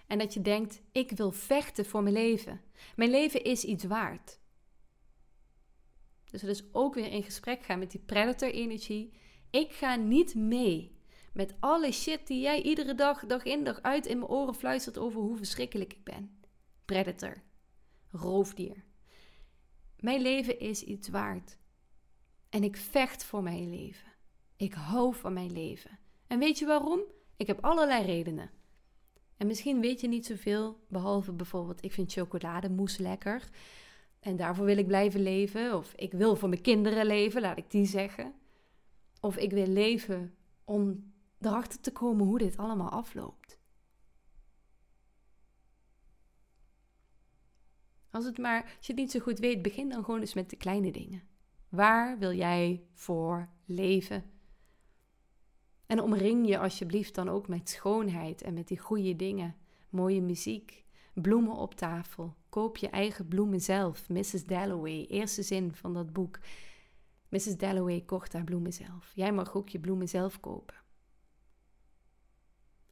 [0.08, 2.62] En dat je denkt, ik wil vechten voor mijn leven.
[2.96, 4.40] Mijn leven is iets waard.
[6.26, 9.14] Dus dat is ook weer in gesprek gaan met die predator-energie.
[9.50, 10.98] Ik ga niet mee
[11.34, 14.98] met alle shit die jij iedere dag, dag in, dag uit in mijn oren fluistert
[14.98, 16.40] over hoe verschrikkelijk ik ben.
[16.86, 17.42] Predator.
[18.12, 18.84] Roofdier.
[20.00, 21.58] Mijn leven is iets waard.
[22.50, 24.08] En ik vecht voor mijn leven.
[24.56, 26.00] Ik hou van mijn leven.
[26.28, 27.02] En weet je waarom?
[27.38, 28.50] Ik heb allerlei redenen.
[29.38, 33.44] En misschien weet je niet zoveel, behalve bijvoorbeeld, ik vind chocolademousse lekker.
[34.20, 35.76] En daarvoor wil ik blijven leven.
[35.76, 38.34] Of ik wil voor mijn kinderen leven, laat ik die zeggen.
[39.20, 43.60] Of ik wil leven om erachter te komen hoe dit allemaal afloopt.
[48.12, 50.50] Als, het maar, als je het niet zo goed weet, begin dan gewoon eens met
[50.50, 51.24] de kleine dingen.
[51.70, 54.24] Waar wil jij voor leven?
[55.86, 59.56] En omring je alsjeblieft dan ook met schoonheid en met die goede dingen.
[59.90, 62.36] Mooie muziek, bloemen op tafel.
[62.50, 64.10] Koop je eigen bloemen zelf.
[64.10, 64.46] Mrs.
[64.46, 66.40] Dalloway, eerste zin van dat boek.
[67.30, 67.58] Mrs.
[67.58, 69.12] Dalloway kocht haar bloemen zelf.
[69.16, 70.76] Jij mag ook je bloemen zelf kopen.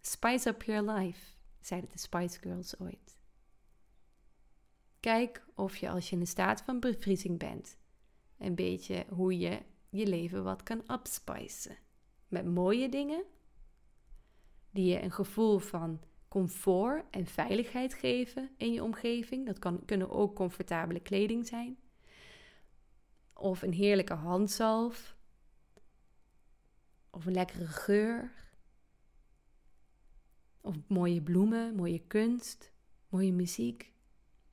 [0.01, 3.19] Spice up your life, zeiden de Spice Girls ooit.
[4.99, 7.77] Kijk of je als je in een staat van bevriezing bent,
[8.37, 11.77] een beetje hoe je je leven wat kan upspicen.
[12.27, 13.23] Met mooie dingen
[14.71, 19.45] die je een gevoel van comfort en veiligheid geven in je omgeving.
[19.45, 21.77] Dat kan, kunnen ook comfortabele kleding zijn.
[23.37, 25.15] Of een heerlijke handzalf.
[27.09, 28.31] Of een lekkere geur.
[30.61, 32.71] Of mooie bloemen, mooie kunst,
[33.09, 33.91] mooie muziek.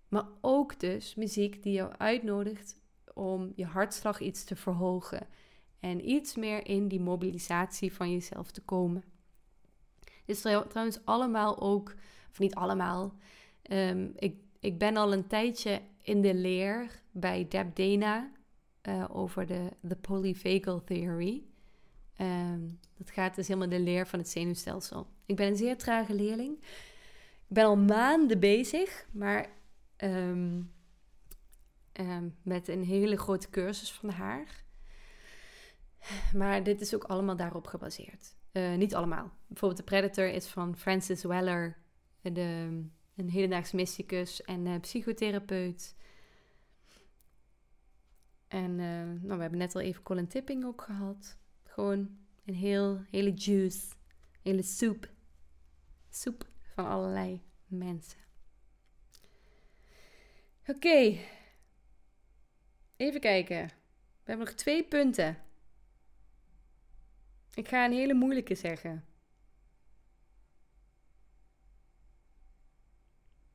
[0.09, 2.81] Maar ook dus muziek die jou uitnodigt
[3.15, 5.27] om je hartslag iets te verhogen.
[5.81, 9.05] En iets meer in die mobilisatie van jezelf te komen.
[10.25, 11.95] Dit is trouwens allemaal ook,
[12.31, 13.15] of niet allemaal.
[13.71, 18.31] Um, ik, ik ben al een tijdje in de leer bij Deb Dana
[18.89, 21.43] uh, over de, de polyvagal theory.
[22.21, 25.07] Um, dat gaat dus helemaal de leer van het zenuwstelsel.
[25.27, 26.59] Ik ben een zeer trage leerling.
[27.49, 29.51] Ik ben al maanden bezig, maar
[29.97, 30.73] um,
[31.93, 34.65] um, met een hele grote cursus van haar.
[36.35, 38.37] Maar dit is ook allemaal daarop gebaseerd.
[38.53, 39.31] Uh, niet allemaal.
[39.47, 41.77] Bijvoorbeeld de Predator is van Francis Weller,
[42.21, 42.81] de,
[43.17, 45.95] een hedendaags mysticus en uh, psychotherapeut.
[48.55, 51.39] En uh, nou, we hebben net al even Colin Tipping ook gehad.
[51.65, 53.95] Gewoon een heel, hele juice,
[54.43, 55.11] hele soep.
[56.11, 58.19] Soep van allerlei mensen.
[60.67, 61.19] Oké.
[62.97, 63.67] Even kijken.
[63.67, 65.37] We hebben nog twee punten.
[67.55, 69.05] Ik ga een hele moeilijke zeggen.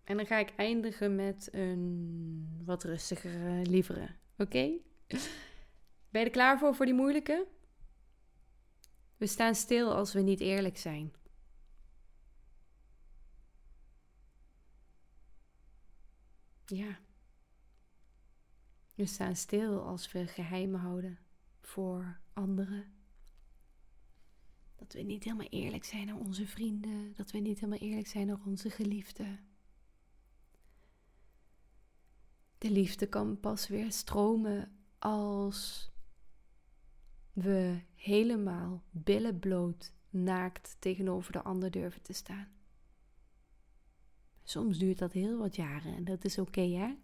[0.04, 4.16] En dan ga ik eindigen met een wat rustigere, lievere.
[4.38, 4.88] Oké?
[6.10, 7.48] Ben je klaar voor, voor die moeilijke?
[9.18, 11.14] We staan stil als we niet eerlijk zijn.
[16.66, 17.00] Ja.
[18.96, 21.20] We staan stil als we geheimen houden
[21.62, 22.94] voor anderen.
[24.76, 27.14] Dat we niet helemaal eerlijk zijn naar onze vrienden.
[27.16, 29.40] Dat we niet helemaal eerlijk zijn naar onze geliefden.
[32.58, 35.92] De liefde kan pas weer stromen als
[37.34, 42.48] we helemaal billen bloot, naakt tegenover de ander durven te staan.
[44.44, 46.96] Soms duurt dat heel wat jaren en dat is oké, hè?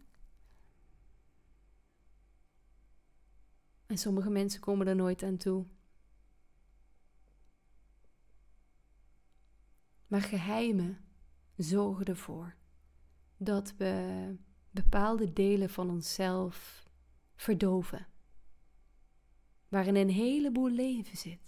[3.85, 5.65] En sommige mensen komen er nooit aan toe.
[10.07, 11.05] Maar geheimen
[11.55, 12.55] zorgen ervoor
[13.37, 14.35] dat we
[14.71, 16.84] bepaalde delen van onszelf
[17.35, 18.07] verdoven.
[19.67, 21.39] Waarin een heleboel leven zit.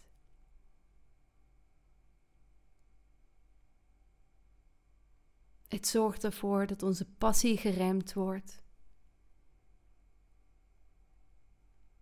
[5.68, 8.62] Het zorgt ervoor dat onze passie geremd wordt.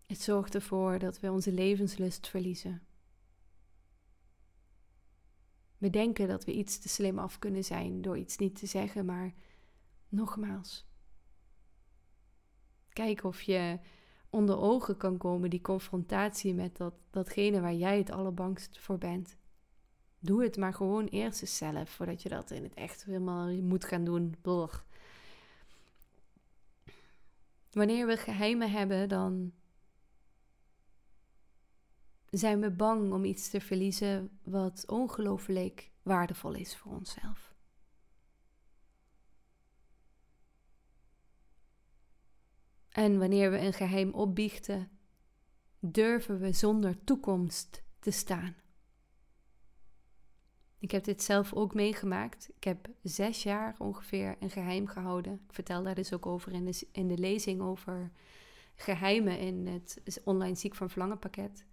[0.05, 2.87] Het zorgt ervoor dat we onze levenslust verliezen.
[5.77, 9.05] We denken dat we iets te slim af kunnen zijn door iets niet te zeggen,
[9.05, 9.33] maar
[10.09, 10.85] nogmaals.
[12.95, 13.79] Kijk of je
[14.29, 19.37] onder ogen kan komen die confrontatie met dat, datgene waar jij het allerbangst voor bent.
[20.19, 23.85] Doe het maar gewoon eerst eens zelf, voordat je dat in het echt helemaal moet
[23.85, 24.35] gaan doen.
[27.71, 29.51] Wanneer we geheimen hebben, dan
[32.29, 37.54] zijn we bang om iets te verliezen wat ongelooflijk waardevol is voor onszelf.
[42.95, 44.89] En wanneer we een geheim opbiechten,
[45.79, 48.55] durven we zonder toekomst te staan.
[50.79, 52.49] Ik heb dit zelf ook meegemaakt.
[52.55, 55.33] Ik heb zes jaar ongeveer een geheim gehouden.
[55.33, 58.11] Ik vertel daar dus ook over in de, in de lezing over
[58.75, 61.65] geheimen in het online ziek van verlangen pakket.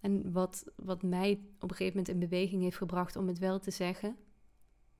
[0.00, 3.58] En wat, wat mij op een gegeven moment in beweging heeft gebracht om het wel
[3.58, 4.16] te zeggen.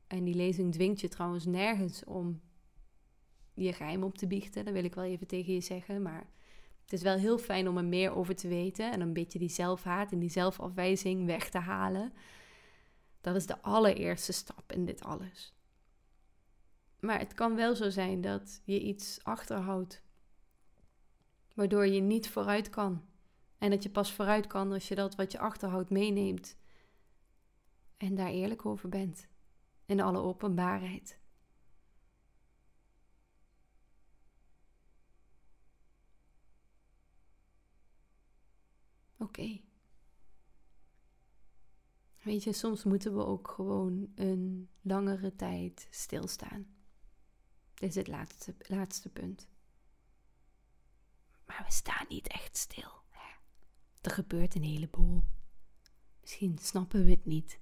[0.07, 2.41] En die lezing dwingt je trouwens nergens om
[3.57, 4.65] je geheim op te biechten.
[4.65, 6.03] Dat wil ik wel even tegen je zeggen.
[6.03, 6.27] Maar
[6.83, 8.93] het is wel heel fijn om er meer over te weten.
[8.93, 12.13] En een beetje die zelfhaat en die zelfafwijzing weg te halen.
[13.21, 15.55] Dat is de allereerste stap in dit alles.
[17.01, 20.03] Maar het kan wel zo zijn dat je iets achterhoudt.
[21.55, 23.05] Waardoor je niet vooruit kan.
[23.59, 26.57] En dat je pas vooruit kan als je dat wat je achterhoudt meeneemt.
[27.97, 29.29] En daar eerlijk over bent.
[29.87, 31.19] In alle openbaarheid.
[39.19, 39.61] Oké.
[42.23, 46.67] Weet je, soms moeten we ook gewoon een langere tijd stilstaan.
[47.75, 49.49] Dit is het laatste, laatste punt.
[51.47, 52.97] Maar we staan niet echt stil.
[54.07, 55.25] Er gebeurt een heleboel.
[56.21, 57.61] Misschien snappen we het niet,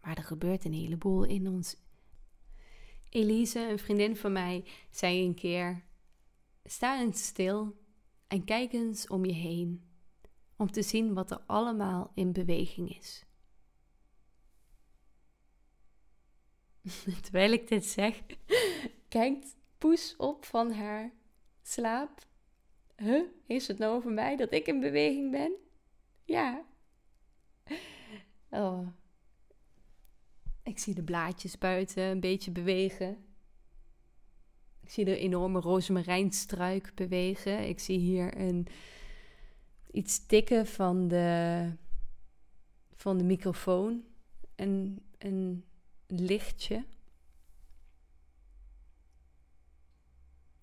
[0.00, 1.76] maar er gebeurt een heleboel in ons.
[3.08, 5.84] Elise, een vriendin van mij, zei een keer:
[6.64, 7.76] Sta eens stil
[8.26, 9.84] en kijk eens om je heen,
[10.56, 13.24] om te zien wat er allemaal in beweging is.
[17.22, 18.22] Terwijl ik dit zeg,
[19.08, 21.12] kijkt Poes op van haar
[21.62, 22.26] slaap
[22.96, 23.24] Huh?
[23.46, 25.52] Is het nou over mij dat ik in beweging ben?
[26.24, 26.64] Ja.
[28.50, 28.88] Oh.
[30.62, 33.24] Ik zie de blaadjes buiten een beetje bewegen.
[34.82, 37.68] Ik zie de enorme rozemarijnstruik bewegen.
[37.68, 38.66] Ik zie hier een,
[39.94, 41.70] iets tikken van de,
[42.94, 44.04] van de microfoon.
[44.54, 45.64] En een
[46.06, 46.86] lichtje.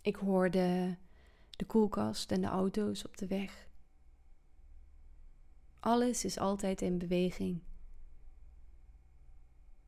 [0.02, 0.98] Ik hoorde
[1.50, 3.68] de koelkast en de auto's op de weg.
[5.80, 7.62] Alles is altijd in beweging.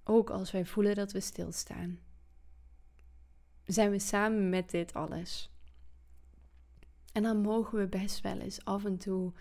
[0.03, 1.99] Ook als wij voelen dat we stilstaan.
[3.65, 5.52] Zijn we samen met dit alles.
[7.13, 9.33] En dan mogen we best wel eens af en toe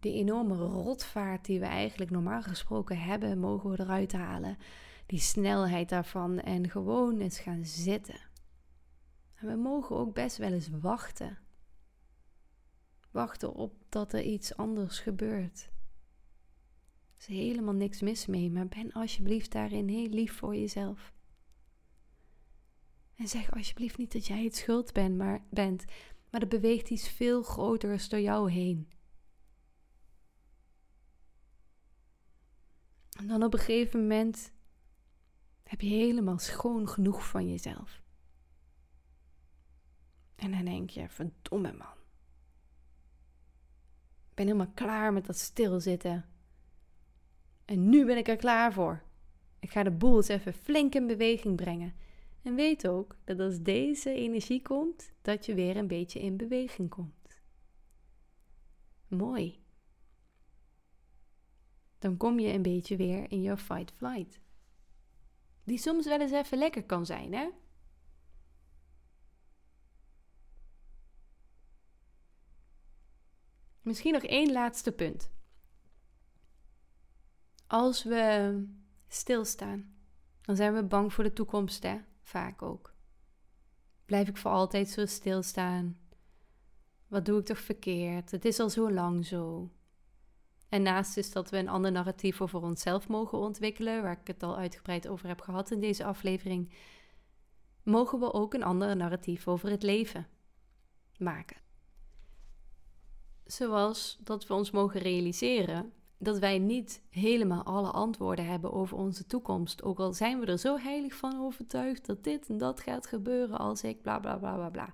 [0.00, 4.56] die enorme rotvaart die we eigenlijk normaal gesproken hebben, mogen we eruit halen.
[5.06, 8.20] Die snelheid daarvan en gewoon eens gaan zitten.
[9.34, 11.38] En we mogen ook best wel eens wachten
[13.10, 15.70] wachten op dat er iets anders gebeurt.
[17.16, 21.12] Er is helemaal niks mis mee, maar ben alsjeblieft daarin heel lief voor jezelf.
[23.14, 25.84] En zeg alsjeblieft niet dat jij het schuld bent, maar, bent,
[26.30, 28.88] maar er beweegt iets veel groters door jou heen.
[33.18, 34.52] En dan op een gegeven moment
[35.62, 38.02] heb je helemaal schoon genoeg van jezelf.
[40.36, 41.96] En dan denk je, verdomme man.
[44.28, 46.24] Ik ben helemaal klaar met dat stilzitten.
[47.64, 49.02] En nu ben ik er klaar voor.
[49.58, 51.94] Ik ga de boel eens even flink in beweging brengen.
[52.42, 56.90] En weet ook dat als deze energie komt, dat je weer een beetje in beweging
[56.90, 57.42] komt.
[59.08, 59.62] Mooi.
[61.98, 64.40] Dan kom je een beetje weer in je fight-flight.
[65.64, 67.48] Die soms wel eens even lekker kan zijn, hè?
[73.80, 75.30] Misschien nog één laatste punt.
[77.66, 78.64] Als we
[79.08, 79.96] stilstaan,
[80.40, 82.00] dan zijn we bang voor de toekomst, hè?
[82.28, 82.94] Vaak ook.
[84.06, 85.98] Blijf ik voor altijd zo stilstaan?
[87.06, 88.30] Wat doe ik toch verkeerd?
[88.30, 89.70] Het is al zo lang zo.
[90.68, 94.42] En naast is dat we een ander narratief over onszelf mogen ontwikkelen, waar ik het
[94.42, 96.72] al uitgebreid over heb gehad in deze aflevering,
[97.82, 100.26] mogen we ook een ander narratief over het leven
[101.18, 101.60] maken.
[103.44, 109.26] Zoals dat we ons mogen realiseren dat wij niet helemaal alle antwoorden hebben over onze
[109.26, 109.82] toekomst.
[109.82, 113.58] Ook al zijn we er zo heilig van overtuigd dat dit en dat gaat gebeuren
[113.58, 114.92] als ik bla bla bla bla bla.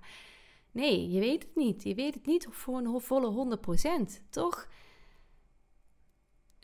[0.71, 1.83] Nee, je weet het niet.
[1.83, 3.57] Je weet het niet voor een volle
[4.19, 4.67] 100%, toch?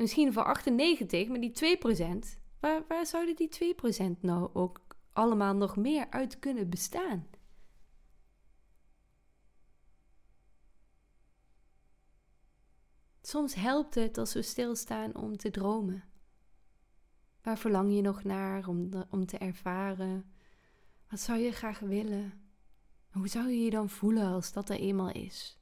[0.02, 3.76] misschien voor 98, maar die 2%, waar, waar zouden die
[4.16, 4.82] 2% nou ook
[5.14, 7.28] allemaal nog meer uit kunnen bestaan?
[13.22, 16.04] Soms helpt het als we stilstaan om te dromen.
[17.42, 20.34] Waar verlang je nog naar om, om te ervaren?
[21.10, 22.42] Wat zou je graag willen?
[23.12, 25.60] Hoe zou je je dan voelen als dat er eenmaal is?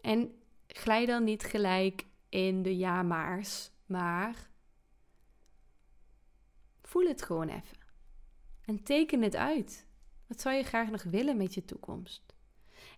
[0.00, 4.50] En glij dan niet gelijk in de ja-maars, maar
[6.82, 7.78] voel het gewoon even.
[8.64, 9.86] En teken het uit.
[10.26, 12.29] Wat zou je graag nog willen met je toekomst?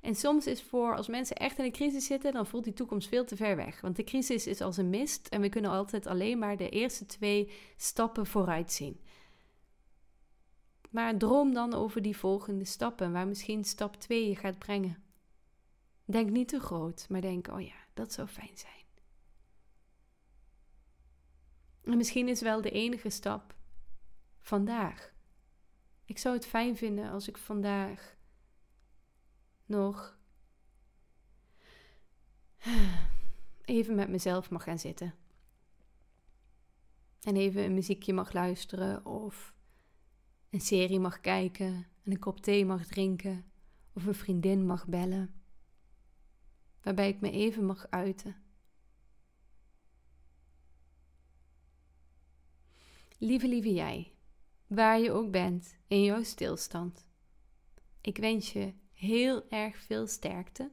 [0.02, 3.08] En soms is voor als mensen echt in een crisis zitten, dan voelt die toekomst
[3.08, 3.80] veel te ver weg.
[3.80, 7.06] Want de crisis is als een mist en we kunnen altijd alleen maar de eerste
[7.06, 9.00] twee stappen vooruit zien.
[10.90, 15.02] Maar droom dan over die volgende stappen, waar misschien stap 2 je gaat brengen.
[16.04, 18.84] Denk niet te groot, maar denk, oh ja, dat zou fijn zijn.
[21.84, 23.54] En misschien is wel de enige stap
[24.40, 25.12] vandaag.
[26.04, 28.16] Ik zou het fijn vinden als ik vandaag
[29.66, 30.18] nog
[33.64, 35.14] even met mezelf mag gaan zitten.
[37.20, 39.54] En even een muziekje mag luisteren of
[40.50, 43.44] een serie mag kijken en een kop thee mag drinken
[43.92, 45.42] of een vriendin mag bellen
[46.82, 48.36] waarbij ik me even mag uiten.
[53.18, 54.12] Lieve, lieve jij,
[54.66, 57.06] waar je ook bent in jouw stilstand.
[58.00, 60.70] Ik wens je heel erg veel sterkte.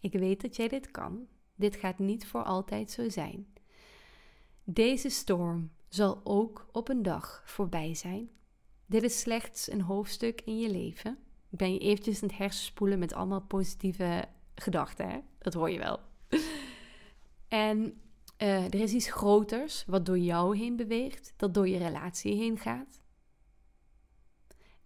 [0.00, 1.26] Ik weet dat jij dit kan.
[1.54, 3.46] Dit gaat niet voor altijd zo zijn.
[4.64, 8.30] Deze storm zal ook op een dag voorbij zijn.
[8.86, 11.18] Dit is slechts een hoofdstuk in je leven.
[11.50, 15.18] Ik ben je eventjes aan het hersenspoelen met allemaal positieve gedachten, hè?
[15.38, 16.00] Dat hoor je wel.
[17.48, 18.00] en
[18.38, 22.58] uh, er is iets groters wat door jou heen beweegt, dat door je relatie heen
[22.58, 23.00] gaat,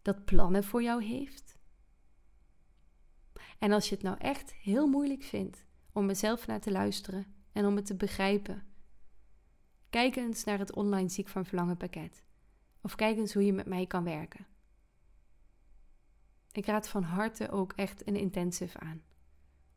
[0.03, 1.54] dat plannen voor jou heeft.
[3.59, 7.67] En als je het nou echt heel moeilijk vindt om mezelf naar te luisteren en
[7.67, 8.67] om het te begrijpen,
[9.91, 12.25] kijk eens naar het online ziek van verlangen pakket.
[12.81, 14.47] Of kijk eens hoe je met mij kan werken.
[16.53, 19.03] Ik raad van harte ook echt een intensive aan.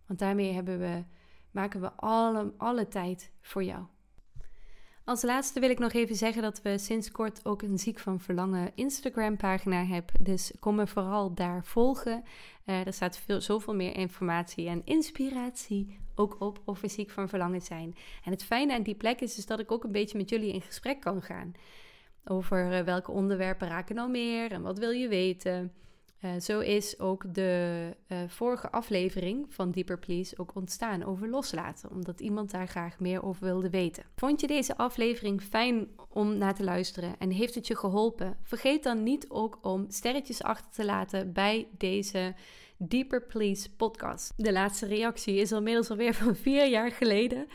[0.05, 1.03] Want daarmee hebben we,
[1.51, 3.85] maken we alle, alle tijd voor jou.
[5.07, 8.19] Als laatste wil ik nog even zeggen dat we sinds kort ook een Ziek van
[8.19, 10.23] Verlangen Instagram pagina hebben.
[10.23, 12.23] Dus kom me vooral daar volgen.
[12.65, 17.29] Uh, er staat veel, zoveel meer informatie en inspiratie ook op of we ziek van
[17.29, 17.95] verlangen zijn.
[18.23, 20.53] En het fijne aan die plek is, is dat ik ook een beetje met jullie
[20.53, 21.53] in gesprek kan gaan.
[22.25, 25.73] Over uh, welke onderwerpen raken nou meer en wat wil je weten.
[26.21, 31.91] Uh, zo is ook de uh, vorige aflevering van Deeper Please ook ontstaan over loslaten,
[31.91, 34.03] omdat iemand daar graag meer over wilde weten.
[34.15, 38.37] Vond je deze aflevering fijn om naar te luisteren en heeft het je geholpen?
[38.43, 42.35] Vergeet dan niet ook om sterretjes achter te laten bij deze
[42.77, 44.33] Deeper Please podcast.
[44.35, 47.47] De laatste reactie is inmiddels alweer van vier jaar geleden.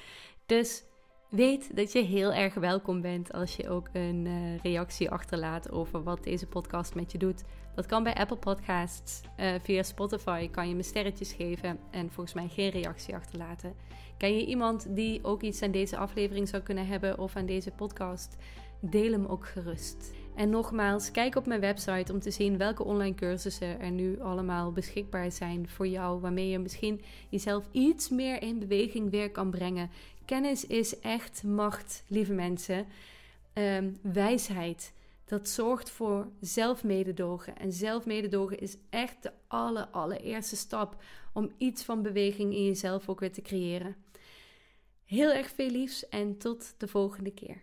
[0.47, 0.85] Dus
[1.29, 6.03] weet dat je heel erg welkom bent als je ook een uh, reactie achterlaat over
[6.03, 7.43] wat deze podcast met je doet.
[7.75, 9.21] Dat kan bij Apple Podcasts.
[9.41, 13.75] Uh, via Spotify kan je me sterretjes geven en volgens mij geen reactie achterlaten.
[14.17, 17.71] Ken je iemand die ook iets aan deze aflevering zou kunnen hebben of aan deze
[17.71, 18.37] podcast?
[18.81, 20.13] Deel hem ook gerust.
[20.35, 24.73] En nogmaals, kijk op mijn website om te zien welke online cursussen er nu allemaal
[24.73, 29.91] beschikbaar zijn voor jou, waarmee je misschien jezelf iets meer in beweging weer kan brengen.
[30.25, 32.87] Kennis is echt macht, lieve mensen.
[33.55, 34.93] Um, wijsheid.
[35.33, 37.57] Dat zorgt voor zelfmededogen.
[37.59, 41.03] En zelfmededogen is echt de aller, allereerste stap
[41.33, 43.97] om iets van beweging in jezelf ook weer te creëren.
[45.05, 47.63] Heel erg veel liefs en tot de volgende keer.